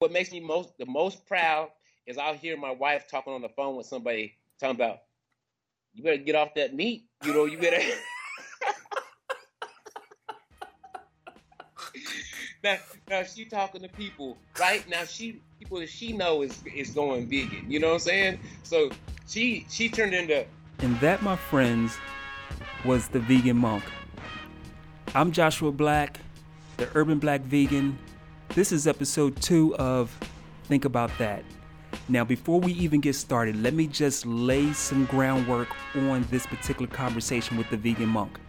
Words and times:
What 0.00 0.12
makes 0.12 0.32
me 0.32 0.40
most 0.40 0.76
the 0.78 0.86
most 0.86 1.26
proud 1.26 1.68
is 2.06 2.16
I'll 2.16 2.32
hear 2.32 2.56
my 2.56 2.70
wife 2.70 3.06
talking 3.06 3.34
on 3.34 3.42
the 3.42 3.50
phone 3.50 3.76
with 3.76 3.84
somebody 3.84 4.34
talking 4.58 4.76
about, 4.76 5.02
you 5.92 6.02
better 6.02 6.16
get 6.16 6.34
off 6.34 6.54
that 6.54 6.74
meat. 6.74 7.04
You 7.22 7.34
know, 7.34 7.44
you 7.44 7.58
better. 7.58 7.82
now, 12.64 12.78
now 13.10 13.22
she 13.24 13.44
talking 13.44 13.82
to 13.82 13.88
people, 13.88 14.38
right? 14.58 14.88
Now 14.88 15.04
she 15.04 15.42
people 15.58 15.80
that 15.80 15.90
she 15.90 16.14
know 16.14 16.40
is 16.40 16.62
is 16.74 16.92
going 16.92 17.28
vegan. 17.28 17.70
You 17.70 17.78
know 17.78 17.88
what 17.88 17.94
I'm 17.94 18.00
saying? 18.00 18.40
So 18.62 18.88
she 19.28 19.66
she 19.68 19.90
turned 19.90 20.14
into. 20.14 20.46
And 20.78 20.98
that, 21.00 21.22
my 21.22 21.36
friends, 21.36 21.98
was 22.86 23.08
the 23.08 23.20
vegan 23.20 23.58
monk. 23.58 23.84
I'm 25.14 25.30
Joshua 25.30 25.72
Black, 25.72 26.20
the 26.78 26.88
Urban 26.94 27.18
Black 27.18 27.42
Vegan. 27.42 27.98
This 28.52 28.72
is 28.72 28.88
episode 28.88 29.40
two 29.40 29.76
of 29.76 30.12
Think 30.64 30.84
About 30.84 31.16
That. 31.18 31.44
Now, 32.08 32.24
before 32.24 32.58
we 32.58 32.72
even 32.72 33.00
get 33.00 33.14
started, 33.14 33.54
let 33.62 33.74
me 33.74 33.86
just 33.86 34.26
lay 34.26 34.72
some 34.72 35.04
groundwork 35.04 35.68
on 35.94 36.26
this 36.32 36.46
particular 36.46 36.88
conversation 36.88 37.56
with 37.56 37.70
the 37.70 37.76
vegan 37.76 38.08
monk. 38.08 38.40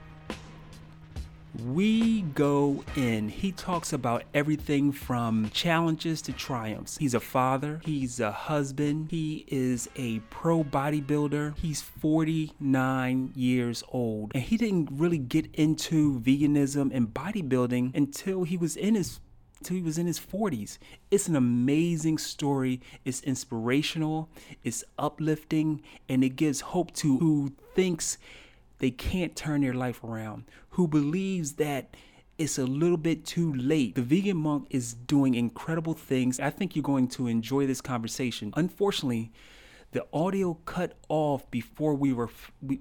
We 1.68 2.24
go 2.24 2.84
in. 2.96 3.30
He 3.30 3.52
talks 3.52 3.94
about 3.94 4.24
everything 4.34 4.92
from 4.92 5.52
challenges 5.52 6.24
to 6.24 6.34
triumphs. 6.34 6.98
He's 6.98 7.14
a 7.14 7.20
father, 7.20 7.80
he's 7.86 8.20
a 8.20 8.32
husband, 8.32 9.12
he 9.12 9.46
is 9.50 9.88
a 9.96 10.18
pro 10.32 10.64
bodybuilder. 10.64 11.60
He's 11.60 11.84
49 11.84 13.34
years 13.36 13.84
old, 13.92 14.32
and 14.34 14.42
he 14.42 14.58
didn't 14.58 14.90
really 14.94 15.20
get 15.20 15.54
into 15.54 16.20
veganism 16.22 16.90
and 16.92 17.14
bodybuilding 17.14 17.96
until 17.96 18.46
he 18.46 18.58
was 18.58 18.76
in 18.76 18.96
his 18.96 19.20
until 19.62 19.78
he 19.78 19.84
was 19.84 20.00
in 20.00 20.08
his 20.08 20.20
40s. 20.20 20.80
It's 21.12 21.28
an 21.28 21.36
amazing 21.36 22.18
story. 22.18 22.82
It's 23.06 23.22
inspirational, 23.22 24.28
it's 24.64 24.84
uplifting, 24.98 25.84
and 26.10 26.24
it 26.24 26.36
gives 26.36 26.62
hope 26.62 26.92
to 26.96 27.20
who 27.20 27.54
thinks 27.76 28.18
they 28.80 28.90
can't 28.90 29.36
turn 29.36 29.62
their 29.62 29.76
life 29.76 30.04
around, 30.04 30.46
who 30.72 30.88
believes 30.88 31.54
that 31.54 31.96
it's 32.40 32.58
a 32.58 32.66
little 32.66 32.98
bit 32.98 33.24
too 33.24 33.54
late. 33.54 33.94
The 33.94 34.02
vegan 34.02 34.38
monk 34.38 34.66
is 34.72 34.96
doing 34.96 35.36
incredible 35.36 35.94
things. 35.94 36.40
I 36.40 36.50
think 36.50 36.76
you're 36.76 36.82
going 36.82 37.08
to 37.10 37.28
enjoy 37.28 37.68
this 37.68 37.82
conversation. 37.82 38.52
Unfortunately, 38.58 39.32
the 39.92 40.08
audio 40.12 40.56
cut 40.66 40.94
off 41.08 41.50
before 41.52 41.94
we 41.94 42.12
were 42.14 42.32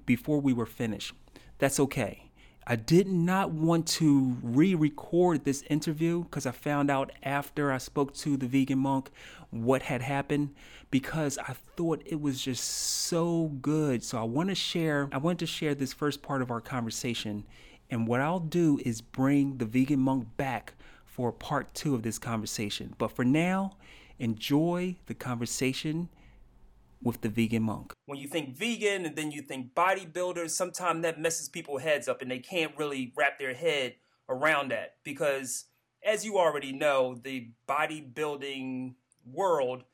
before 0.06 0.40
we 0.40 0.54
were 0.54 0.64
finished. 0.64 1.12
That's 1.58 1.78
okay. 1.78 2.29
I 2.70 2.76
did 2.76 3.08
not 3.08 3.50
want 3.50 3.88
to 3.98 4.36
re 4.44 4.76
record 4.76 5.44
this 5.44 5.62
interview 5.62 6.22
because 6.22 6.46
I 6.46 6.52
found 6.52 6.88
out 6.88 7.10
after 7.20 7.72
I 7.72 7.78
spoke 7.78 8.14
to 8.18 8.36
the 8.36 8.46
vegan 8.46 8.78
monk 8.78 9.10
what 9.50 9.82
had 9.82 10.02
happened 10.02 10.54
because 10.88 11.36
I 11.36 11.56
thought 11.74 12.00
it 12.06 12.20
was 12.20 12.40
just 12.40 12.62
so 12.62 13.48
good. 13.60 14.04
So 14.04 14.20
I 14.20 14.22
want 14.22 14.50
to 14.50 14.54
share, 14.54 15.08
I 15.10 15.18
want 15.18 15.40
to 15.40 15.46
share 15.46 15.74
this 15.74 15.92
first 15.92 16.22
part 16.22 16.42
of 16.42 16.52
our 16.52 16.60
conversation. 16.60 17.44
And 17.90 18.06
what 18.06 18.20
I'll 18.20 18.38
do 18.38 18.78
is 18.84 19.00
bring 19.00 19.56
the 19.56 19.64
vegan 19.64 19.98
monk 19.98 20.28
back 20.36 20.74
for 21.04 21.32
part 21.32 21.74
two 21.74 21.96
of 21.96 22.04
this 22.04 22.20
conversation. 22.20 22.94
But 22.98 23.10
for 23.10 23.24
now, 23.24 23.78
enjoy 24.20 24.94
the 25.06 25.14
conversation 25.14 26.08
with 27.02 27.20
the 27.22 27.28
vegan 27.28 27.62
monk. 27.62 27.92
When 28.06 28.18
you 28.18 28.28
think 28.28 28.56
vegan 28.56 29.06
and 29.06 29.16
then 29.16 29.30
you 29.30 29.42
think 29.42 29.74
bodybuilders, 29.74 30.50
sometimes 30.50 31.02
that 31.02 31.20
messes 31.20 31.48
people's 31.48 31.82
heads 31.82 32.08
up 32.08 32.22
and 32.22 32.30
they 32.30 32.38
can't 32.38 32.76
really 32.76 33.12
wrap 33.16 33.38
their 33.38 33.54
head 33.54 33.94
around 34.28 34.70
that 34.70 34.96
because 35.04 35.64
as 36.04 36.24
you 36.24 36.38
already 36.38 36.72
know, 36.72 37.18
the 37.22 37.50
bodybuilding 37.68 38.94
world 39.24 39.84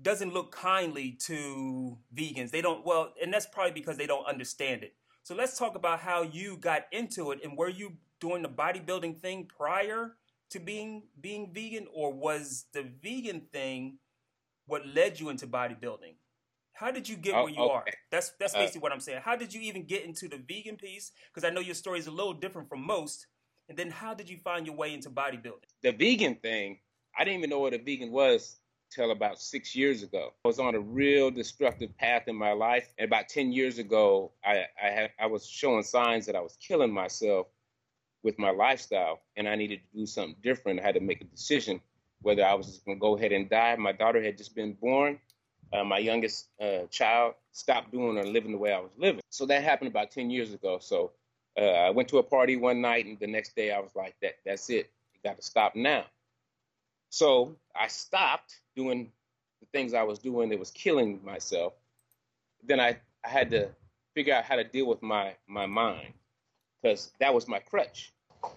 doesn't 0.00 0.32
look 0.32 0.52
kindly 0.52 1.12
to 1.12 1.98
vegans. 2.14 2.50
They 2.50 2.62
don't 2.62 2.84
well, 2.84 3.12
and 3.22 3.32
that's 3.32 3.46
probably 3.46 3.72
because 3.72 3.96
they 3.96 4.06
don't 4.06 4.26
understand 4.26 4.82
it. 4.82 4.94
So 5.22 5.34
let's 5.34 5.58
talk 5.58 5.76
about 5.76 6.00
how 6.00 6.22
you 6.22 6.56
got 6.56 6.82
into 6.90 7.30
it 7.30 7.40
and 7.44 7.56
were 7.56 7.68
you 7.68 7.92
doing 8.20 8.42
the 8.42 8.48
bodybuilding 8.48 9.20
thing 9.20 9.46
prior 9.46 10.16
to 10.50 10.58
being 10.58 11.04
being 11.20 11.52
vegan 11.52 11.86
or 11.94 12.12
was 12.12 12.66
the 12.72 12.82
vegan 13.02 13.42
thing 13.52 13.98
what 14.66 14.86
led 14.86 15.20
you 15.20 15.28
into 15.28 15.46
bodybuilding? 15.46 16.14
How 16.74 16.90
did 16.90 17.08
you 17.08 17.16
get 17.16 17.34
oh, 17.34 17.44
where 17.44 17.52
you 17.52 17.60
okay. 17.60 17.72
are? 17.72 17.84
That's 18.10 18.32
that's 18.40 18.54
uh, 18.54 18.58
basically 18.58 18.80
uh, 18.80 18.82
what 18.82 18.92
I'm 18.92 19.00
saying. 19.00 19.20
How 19.22 19.36
did 19.36 19.52
you 19.52 19.60
even 19.62 19.84
get 19.84 20.04
into 20.04 20.28
the 20.28 20.38
vegan 20.48 20.76
piece? 20.76 21.12
Because 21.32 21.48
I 21.48 21.52
know 21.52 21.60
your 21.60 21.74
story 21.74 21.98
is 21.98 22.06
a 22.06 22.10
little 22.10 22.34
different 22.34 22.68
from 22.68 22.84
most. 22.84 23.26
And 23.68 23.78
then 23.78 23.90
how 23.90 24.12
did 24.12 24.28
you 24.28 24.38
find 24.42 24.66
your 24.66 24.74
way 24.74 24.92
into 24.92 25.08
bodybuilding? 25.08 25.68
The 25.82 25.92
vegan 25.92 26.34
thing, 26.36 26.78
I 27.18 27.24
didn't 27.24 27.38
even 27.38 27.50
know 27.50 27.60
what 27.60 27.74
a 27.74 27.78
vegan 27.78 28.10
was 28.10 28.56
till 28.90 29.10
about 29.10 29.40
six 29.40 29.74
years 29.74 30.02
ago. 30.02 30.32
I 30.44 30.48
was 30.48 30.58
on 30.58 30.74
a 30.74 30.80
real 30.80 31.30
destructive 31.30 31.96
path 31.96 32.24
in 32.26 32.36
my 32.36 32.52
life. 32.52 32.92
And 32.98 33.06
about 33.06 33.28
10 33.28 33.52
years 33.52 33.78
ago, 33.78 34.32
I, 34.44 34.64
I, 34.82 34.88
had, 34.88 35.10
I 35.18 35.26
was 35.26 35.46
showing 35.46 35.82
signs 35.82 36.26
that 36.26 36.36
I 36.36 36.40
was 36.40 36.58
killing 36.60 36.92
myself 36.92 37.46
with 38.22 38.38
my 38.38 38.50
lifestyle 38.50 39.20
and 39.36 39.48
I 39.48 39.54
needed 39.54 39.80
to 39.90 39.98
do 40.00 40.06
something 40.06 40.36
different. 40.42 40.80
I 40.80 40.82
had 40.82 40.94
to 40.94 41.00
make 41.00 41.20
a 41.20 41.24
decision 41.24 41.80
whether 42.20 42.44
I 42.44 42.54
was 42.54 42.66
just 42.66 42.84
going 42.84 42.98
to 42.98 43.00
go 43.00 43.16
ahead 43.16 43.32
and 43.32 43.48
die. 43.48 43.74
My 43.76 43.92
daughter 43.92 44.22
had 44.22 44.36
just 44.36 44.54
been 44.54 44.74
born 44.74 45.18
uh, 45.72 45.84
my 45.84 45.98
youngest 45.98 46.48
uh, 46.60 46.86
child 46.90 47.34
stopped 47.52 47.92
doing 47.92 48.18
or 48.18 48.24
living 48.24 48.52
the 48.52 48.58
way 48.58 48.72
I 48.72 48.80
was 48.80 48.90
living. 48.98 49.22
So 49.30 49.46
that 49.46 49.62
happened 49.62 49.88
about 49.88 50.10
10 50.10 50.30
years 50.30 50.52
ago. 50.52 50.78
So 50.80 51.12
uh, 51.58 51.64
I 51.64 51.90
went 51.90 52.08
to 52.10 52.18
a 52.18 52.22
party 52.22 52.56
one 52.56 52.80
night, 52.80 53.06
and 53.06 53.18
the 53.18 53.26
next 53.26 53.54
day 53.54 53.72
I 53.72 53.78
was 53.78 53.90
like, 53.94 54.14
"That 54.22 54.36
that's 54.44 54.70
it. 54.70 54.90
You 55.14 55.20
got 55.22 55.36
to 55.36 55.42
stop 55.42 55.76
now." 55.76 56.04
So 57.10 57.56
I 57.74 57.88
stopped 57.88 58.60
doing 58.74 59.12
the 59.60 59.66
things 59.66 59.92
I 59.92 60.02
was 60.02 60.18
doing 60.18 60.48
that 60.48 60.58
was 60.58 60.70
killing 60.70 61.20
myself. 61.22 61.74
Then 62.64 62.80
I, 62.80 62.98
I 63.24 63.28
had 63.28 63.50
to 63.50 63.68
figure 64.14 64.34
out 64.34 64.44
how 64.44 64.56
to 64.56 64.64
deal 64.64 64.86
with 64.86 65.02
my 65.02 65.34
my 65.46 65.66
mind 65.66 66.14
because 66.80 67.12
that 67.20 67.34
was 67.34 67.48
my 67.48 67.58
crutch. 67.58 68.12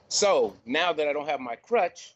So 0.07 0.55
now 0.65 0.93
that 0.93 1.07
I 1.07 1.13
don't 1.13 1.27
have 1.27 1.39
my 1.39 1.55
crutch, 1.55 2.15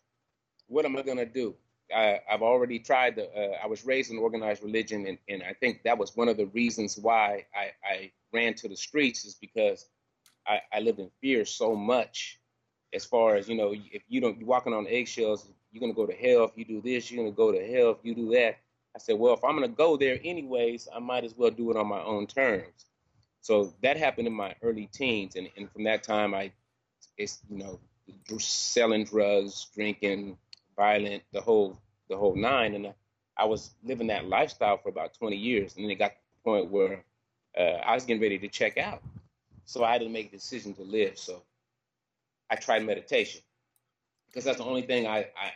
what 0.68 0.86
am 0.86 0.96
I 0.96 1.02
gonna 1.02 1.26
do? 1.26 1.56
I, 1.96 2.22
have 2.28 2.42
already 2.42 2.80
tried 2.80 3.16
the. 3.16 3.30
Uh, 3.34 3.58
I 3.64 3.68
was 3.68 3.86
raised 3.86 4.12
in 4.12 4.18
organized 4.18 4.64
religion, 4.64 5.08
and, 5.08 5.18
and 5.28 5.44
I 5.44 5.54
think 5.54 5.84
that 5.84 5.98
was 5.98 6.16
one 6.16 6.30
of 6.30 6.38
the 6.38 6.48
reasons 6.48 6.98
why 6.98 7.46
I, 7.56 7.72
I 7.84 8.12
ran 8.34 8.54
to 8.56 8.68
the 8.68 8.76
streets 8.76 9.26
is 9.26 9.36
because 9.36 9.88
I, 10.48 10.62
I 10.74 10.80
lived 10.80 11.00
in 11.00 11.10
fear 11.22 11.46
so 11.46 11.76
much. 11.76 12.40
As 12.92 13.06
far 13.06 13.36
as 13.36 13.48
you 13.48 13.56
know, 13.56 13.74
if 13.74 14.02
you 14.08 14.20
don't, 14.20 14.40
you're 14.40 14.48
walking 14.48 14.74
on 14.74 14.88
eggshells, 14.88 15.48
you're 15.72 15.82
gonna 15.82 15.94
go 15.94 16.08
to 16.08 16.14
hell. 16.14 16.46
If 16.46 16.52
you 16.56 16.66
do 16.66 16.82
this, 16.82 17.12
you're 17.12 17.24
gonna 17.24 17.36
go 17.36 17.52
to 17.52 17.60
hell. 17.60 17.92
If 17.92 17.98
you 18.04 18.16
do 18.16 18.32
that, 18.32 18.58
I 18.96 19.00
said, 19.00 19.20
well, 19.20 19.34
if 19.34 19.44
I'm 19.44 19.56
gonna 19.56 19.68
go 19.68 19.96
there 19.96 20.20
anyways, 20.24 20.88
I 20.94 21.00
might 21.00 21.24
as 21.24 21.36
well 21.36 21.52
do 21.52 21.70
it 21.72 21.78
on 21.78 21.88
my 21.88 22.02
own 22.02 22.26
terms. 22.26 22.86
So 23.42 23.74
that 23.84 23.98
happened 23.98 24.28
in 24.28 24.34
my 24.34 24.56
early 24.62 24.90
teens, 24.92 25.36
and, 25.36 25.50
and 25.56 25.72
from 25.72 25.84
that 25.84 26.04
time, 26.04 26.34
I, 26.34 26.52
it's 27.18 27.40
you 27.50 27.58
know, 27.58 27.80
selling 28.40 29.06
drugs, 29.06 29.68
drinking, 29.76 30.38
violent, 30.80 31.22
the 31.34 31.42
whole 31.42 31.78
the 32.10 32.18
whole 32.18 32.36
nine. 32.36 32.74
And 32.74 32.94
I 33.38 33.46
was 33.46 33.72
living 33.84 34.08
that 34.08 34.26
lifestyle 34.26 34.78
for 34.78 34.90
about 34.90 35.14
20 35.14 35.36
years, 35.36 35.76
and 35.76 35.84
then 35.84 35.92
it 35.92 36.00
got 36.00 36.12
to 36.12 36.16
the 36.16 36.44
point 36.44 36.72
where 36.72 37.04
uh, 37.60 37.80
I 37.90 37.94
was 37.94 38.06
getting 38.06 38.22
ready 38.22 38.40
to 38.40 38.48
check 38.48 38.78
out. 38.78 39.04
So 39.66 39.84
I 39.84 39.92
had 39.92 40.02
to 40.02 40.10
make 40.10 40.30
a 40.30 40.38
decision 40.38 40.74
to 40.76 40.84
live. 40.84 41.18
So 41.18 41.44
I 42.50 42.56
tried 42.56 42.86
meditation 42.86 43.42
because 44.28 44.46
that's 44.46 44.58
the 44.58 44.64
only 44.64 44.82
thing 44.82 45.06
I, 45.06 45.20
I 45.20 45.52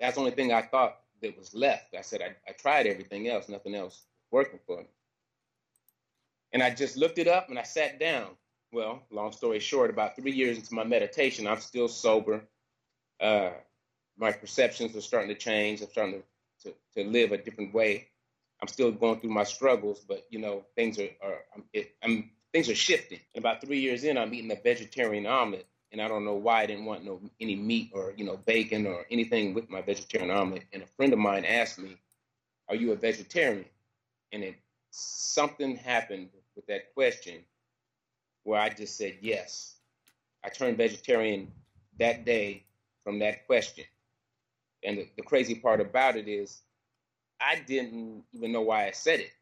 that's 0.00 0.16
the 0.16 0.20
only 0.20 0.32
thing 0.32 0.52
I 0.52 0.62
thought 0.62 0.96
that 1.22 1.38
was 1.38 1.54
left. 1.54 1.94
I 1.94 2.02
said 2.02 2.20
I, 2.20 2.34
I 2.48 2.52
tried 2.52 2.86
everything 2.86 3.28
else, 3.28 3.48
nothing 3.48 3.74
else 3.74 4.02
working 4.30 4.58
for 4.66 4.78
me. 4.78 4.88
And 6.52 6.62
I 6.62 6.70
just 6.70 6.96
looked 6.96 7.18
it 7.18 7.28
up 7.28 7.48
and 7.48 7.58
I 7.58 7.62
sat 7.62 7.98
down. 7.98 8.28
Well, 8.72 9.02
long 9.10 9.30
story 9.30 9.60
short, 9.60 9.90
about 9.90 10.16
three 10.16 10.32
years 10.32 10.56
into 10.58 10.74
my 10.74 10.84
meditation, 10.84 11.46
I'm 11.46 11.60
still 11.60 11.86
sober. 11.86 12.42
Uh, 13.20 13.50
my 14.16 14.32
perceptions 14.32 14.96
are 14.96 15.00
starting 15.00 15.28
to 15.28 15.34
change. 15.34 15.82
I'm 15.82 15.90
starting 15.90 16.22
to, 16.62 16.70
to, 16.70 16.74
to 17.04 17.10
live 17.10 17.32
a 17.32 17.38
different 17.38 17.74
way. 17.74 18.08
I'm 18.60 18.68
still 18.68 18.92
going 18.92 19.20
through 19.20 19.30
my 19.30 19.44
struggles, 19.44 20.04
but 20.06 20.26
you 20.30 20.38
know 20.38 20.64
things 20.76 20.98
are, 20.98 21.08
are 21.22 21.38
I'm, 21.54 21.64
it, 21.72 21.94
I'm 22.02 22.30
things 22.52 22.68
are 22.68 22.74
shifting. 22.74 23.18
And 23.34 23.42
about 23.42 23.60
three 23.60 23.80
years 23.80 24.04
in, 24.04 24.16
I'm 24.16 24.32
eating 24.32 24.52
a 24.52 24.60
vegetarian 24.60 25.26
omelet, 25.26 25.66
and 25.92 26.00
I 26.00 26.08
don't 26.08 26.24
know 26.24 26.34
why 26.34 26.62
I 26.62 26.66
didn't 26.66 26.84
want 26.84 27.04
no 27.04 27.20
any 27.40 27.56
meat 27.56 27.90
or 27.92 28.14
you 28.16 28.24
know 28.24 28.36
bacon 28.36 28.86
or 28.86 29.04
anything 29.10 29.54
with 29.54 29.68
my 29.68 29.82
vegetarian 29.82 30.30
omelet. 30.30 30.64
And 30.72 30.82
a 30.82 30.86
friend 30.86 31.12
of 31.12 31.18
mine 31.18 31.44
asked 31.44 31.78
me, 31.78 31.96
"Are 32.68 32.76
you 32.76 32.92
a 32.92 32.96
vegetarian?" 32.96 33.66
And 34.32 34.44
it 34.44 34.54
something 34.90 35.76
happened 35.76 36.30
with 36.54 36.66
that 36.66 36.94
question 36.94 37.44
where 38.44 38.60
I 38.60 38.68
just 38.68 38.96
said 38.96 39.18
yes. 39.20 39.74
I 40.44 40.50
turned 40.50 40.76
vegetarian 40.76 41.50
that 41.98 42.24
day 42.24 42.64
from 43.02 43.18
that 43.18 43.46
question. 43.46 43.84
And 44.84 44.98
the, 44.98 45.08
the 45.16 45.22
crazy 45.22 45.54
part 45.54 45.80
about 45.80 46.16
it 46.16 46.28
is, 46.28 46.62
I 47.40 47.62
didn't 47.66 48.24
even 48.32 48.52
know 48.52 48.62
why 48.62 48.86
I 48.86 48.92
said 48.92 49.20
it, 49.20 49.32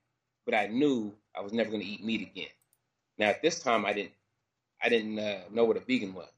but 0.45 0.55
I 0.55 0.67
knew 0.67 1.15
I 1.37 1.41
was 1.41 1.53
never 1.53 1.71
going 1.71 1.83
to 1.83 1.89
eat 1.89 2.05
meat 2.05 2.23
again. 2.23 2.51
Now 3.19 3.29
at 3.29 3.43
this 3.43 3.61
time, 3.61 3.85
I 3.85 3.93
didn't, 3.93 4.13
I 4.83 4.89
didn't 4.89 5.19
uh, 5.19 5.43
know 5.51 5.65
what 5.65 5.77
a 5.77 5.81
vegan 5.81 6.15
was. 6.15 6.29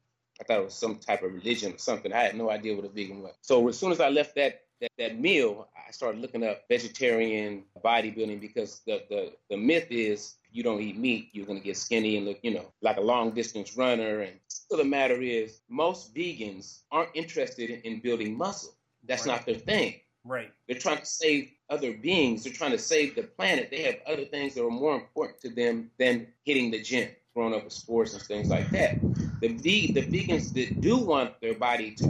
I 0.41 0.45
thought 0.45 0.59
it 0.59 0.65
was 0.65 0.75
some 0.75 0.97
type 0.97 1.23
of 1.23 1.33
religion 1.33 1.73
or 1.75 1.79
something. 1.79 2.13
I 2.13 2.23
had 2.23 2.37
no 2.37 2.51
idea 2.51 2.75
what 2.75 2.85
a 2.85 2.89
vegan 2.89 3.23
was. 3.23 3.35
So 3.41 3.69
as 3.69 3.79
soon 3.79 3.93
as 3.93 4.01
I 4.01 4.09
left 4.09 4.35
that 4.35 4.65
that, 4.81 4.91
that 4.99 5.21
meal, 5.21 5.69
I 5.77 5.91
started 5.93 6.21
looking 6.21 6.45
up 6.45 6.63
vegetarian 6.69 7.65
bodybuilding 7.83 8.41
because 8.41 8.81
the, 8.87 9.03
the, 9.09 9.33
the 9.51 9.57
myth 9.57 9.87
is 9.91 10.35
you 10.51 10.63
don't 10.63 10.81
eat 10.81 10.99
meat, 10.99 11.31
you're 11.33 11.47
going 11.47 11.59
to 11.59 11.65
get 11.65 11.77
skinny 11.77 12.17
and 12.17 12.27
look, 12.27 12.39
you 12.43 12.53
know, 12.53 12.73
like 12.83 12.97
a 12.97 13.01
long 13.01 13.33
distance 13.33 13.77
runner. 13.77 14.21
And 14.21 14.39
still 14.49 14.79
the 14.79 14.85
matter 14.85 15.21
is, 15.21 15.61
most 15.69 16.15
vegans 16.15 16.81
aren't 16.91 17.11
interested 17.15 17.71
in, 17.71 17.81
in 17.81 18.01
building 18.01 18.37
muscle. 18.37 18.74
That's 19.07 19.27
right. 19.27 19.37
not 19.37 19.47
their 19.47 19.57
thing. 19.57 20.01
Right. 20.25 20.51
They're 20.67 20.79
trying 20.79 20.99
to 20.99 21.07
save 21.07 21.51
other 21.69 21.93
beings. 21.93 22.45
They're 22.45 22.53
trying 22.53 22.73
to 22.73 22.79
save 22.79 23.15
the 23.15 23.23
planet. 23.23 23.69
They 23.71 23.83
have 23.83 23.97
other 24.07 24.25
things 24.25 24.55
that 24.55 24.65
are 24.65 24.71
more 24.71 24.95
important 24.95 25.41
to 25.43 25.51
them 25.51 25.91
than 25.99 26.27
hitting 26.45 26.71
the 26.71 26.81
gym, 26.81 27.11
growing 27.35 27.55
up 27.55 27.65
with 27.65 27.73
sports 27.73 28.15
and 28.15 28.23
things 28.23 28.49
like 28.49 28.71
that. 28.71 29.01
The 29.41 29.49
the 29.49 30.03
vegans 30.03 30.55
that 30.55 30.81
do 30.81 30.97
want 30.97 31.41
their 31.41 31.55
body 31.55 31.95
to 31.97 32.05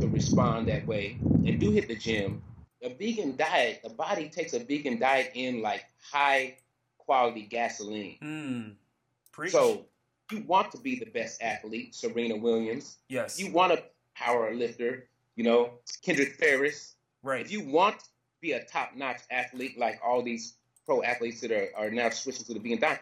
to 0.00 0.08
respond 0.08 0.68
that 0.68 0.86
way 0.86 1.18
and 1.22 1.58
do 1.58 1.70
hit 1.70 1.88
the 1.88 1.96
gym, 1.96 2.42
a 2.82 2.88
vegan 2.90 3.36
diet, 3.36 3.80
the 3.82 3.90
body 3.90 4.28
takes 4.28 4.54
a 4.54 4.60
vegan 4.60 4.98
diet 4.98 5.32
in 5.34 5.62
like 5.62 5.84
high 6.00 6.56
quality 6.98 7.42
gasoline. 7.42 8.18
Mm. 8.22 9.50
So 9.50 9.86
you 10.30 10.44
want 10.46 10.72
to 10.72 10.78
be 10.78 10.98
the 10.98 11.06
best 11.06 11.42
athlete, 11.42 11.94
Serena 11.94 12.36
Williams. 12.36 12.98
Yes. 13.08 13.38
You 13.40 13.52
want 13.52 13.72
a 13.72 13.82
power 14.14 14.54
lifter, 14.54 15.08
you 15.38 15.44
know, 15.44 15.70
Kendrick 16.02 16.34
Farris. 16.34 16.96
Right. 17.22 17.46
If 17.46 17.52
you 17.52 17.64
want 17.64 18.00
to 18.00 18.04
be 18.42 18.52
a 18.52 18.64
top 18.64 18.96
notch 18.96 19.20
athlete 19.30 19.78
like 19.78 20.00
all 20.04 20.20
these 20.20 20.54
pro 20.84 21.04
athletes 21.04 21.40
that 21.42 21.52
are, 21.52 21.68
are 21.76 21.90
now 21.90 22.10
switching 22.10 22.44
to 22.46 22.54
the 22.54 22.58
vegan 22.58 22.80
diet, 22.80 23.00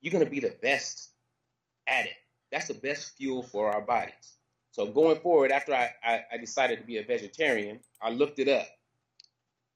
you're 0.00 0.10
going 0.10 0.24
to 0.24 0.30
be 0.30 0.40
the 0.40 0.56
best 0.60 1.10
at 1.86 2.06
it. 2.06 2.14
That's 2.50 2.66
the 2.66 2.74
best 2.74 3.16
fuel 3.16 3.44
for 3.44 3.70
our 3.72 3.80
bodies. 3.80 4.34
So 4.72 4.86
going 4.86 5.20
forward, 5.20 5.52
after 5.52 5.72
I, 5.72 5.90
I, 6.04 6.24
I, 6.32 6.36
decided 6.38 6.80
to 6.80 6.84
be 6.84 6.96
a 6.96 7.04
vegetarian, 7.04 7.78
I 8.00 8.10
looked 8.10 8.40
it 8.40 8.48
up. 8.48 8.66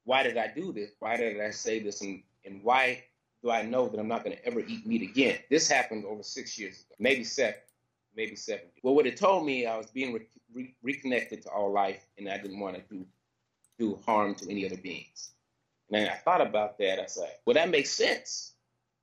Why 0.05 0.25
did 0.25 0.37
I 0.39 0.49
do 0.49 0.73
this? 0.73 0.91
Why 0.99 1.17
did 1.17 1.41
I 1.41 1.51
say 1.51 1.79
this? 1.79 2.01
And, 2.01 2.23
and 2.45 2.65
why 2.65 3.05
do 3.45 3.51
I 3.51 3.63
know 3.63 3.89
that 3.89 4.01
I'm 4.01 4.09
not 4.09 4.25
going 4.25 4.37
to 4.37 4.45
ever 4.45 4.61
eat 4.61 4.87
meat 4.87 5.03
again? 5.03 5.39
This 5.51 5.69
happened 5.69 6.05
over 6.05 6.23
six 6.23 6.59
years 6.59 6.81
ago, 6.81 6.95
maybe 6.99 7.23
seven, 7.23 7.61
maybe 8.17 8.37
seven. 8.37 8.67
Well, 8.83 8.95
what 8.95 9.07
it 9.07 9.17
told 9.17 9.47
me, 9.47 9.67
I 9.67 9.77
was 9.77 9.87
being 9.87 10.13
re- 10.15 10.27
re- 10.55 10.75
reconnected 10.83 11.43
to 11.43 11.51
all 11.51 11.73
life, 11.73 12.07
and 12.19 12.29
I 12.29 12.39
didn't 12.39 12.61
want 12.61 12.77
to 12.77 12.83
do 12.95 13.07
do 13.79 13.99
harm 14.07 14.35
to 14.35 14.51
any 14.51 14.65
other 14.65 14.77
beings. 14.79 15.31
And 15.93 16.09
I 16.09 16.15
thought 16.15 16.41
about 16.41 16.79
that. 16.79 16.99
I 16.99 17.07
said, 17.07 17.31
well, 17.45 17.55
that 17.55 17.71
makes 17.71 17.91
sense 17.91 18.55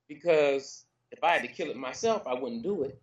because 0.07 0.85
if 1.11 1.23
I 1.23 1.33
had 1.33 1.43
to 1.43 1.47
kill 1.47 1.69
it 1.69 1.77
myself, 1.77 2.25
I 2.25 2.33
wouldn't 2.33 2.63
do 2.63 2.83
it. 2.83 3.01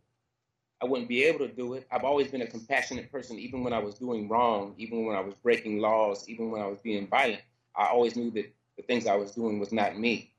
I 0.83 0.87
wouldn't 0.87 1.09
be 1.09 1.25
able 1.25 1.41
to 1.41 1.49
do 1.49 1.75
it. 1.75 1.87
I've 1.91 2.05
always 2.05 2.29
been 2.29 2.43
a 2.43 2.47
compassionate 2.47 3.13
person, 3.13 3.39
even 3.39 3.63
when 3.63 3.73
I 3.73 3.79
was 3.79 3.95
doing 3.97 4.29
wrong, 4.29 4.75
even 4.79 5.05
when 5.07 5.15
I 5.17 5.21
was 5.21 5.35
breaking 5.35 5.79
laws, 5.79 6.29
even 6.29 6.51
when 6.51 6.63
I 6.63 6.67
was 6.67 6.79
being 6.79 7.07
violent. 7.07 7.43
I 7.77 7.87
always 7.87 8.17
knew 8.17 8.31
that 8.33 8.53
the 8.77 8.83
things 8.83 9.07
I 9.07 9.17
was 9.17 9.33
doing 9.33 9.61
was 9.61 9.73
not 9.73 9.99
me. 9.99 10.33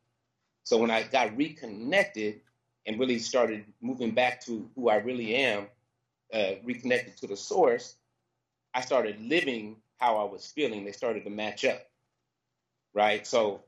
So 0.64 0.78
when 0.78 0.92
I 0.92 1.04
got 1.04 1.36
reconnected 1.38 2.42
and 2.86 3.00
really 3.00 3.19
started 3.19 3.66
moving 3.81 4.12
back 4.12 4.42
to 4.45 4.69
who 4.75 4.89
I 4.89 4.95
really 4.98 5.36
am, 5.36 5.68
uh, 6.33 6.54
reconnected 6.63 7.18
to 7.18 7.28
the 7.28 7.38
source, 7.38 7.95
I 8.74 8.81
started 8.81 9.19
living 9.22 9.78
how 9.98 10.18
I 10.18 10.24
was 10.24 10.48
feeling. 10.48 10.86
They 10.86 10.92
started 10.92 11.24
to 11.25 11.30
match 11.30 11.66
up, 11.66 11.81
right? 12.94 13.25
So 13.28 13.63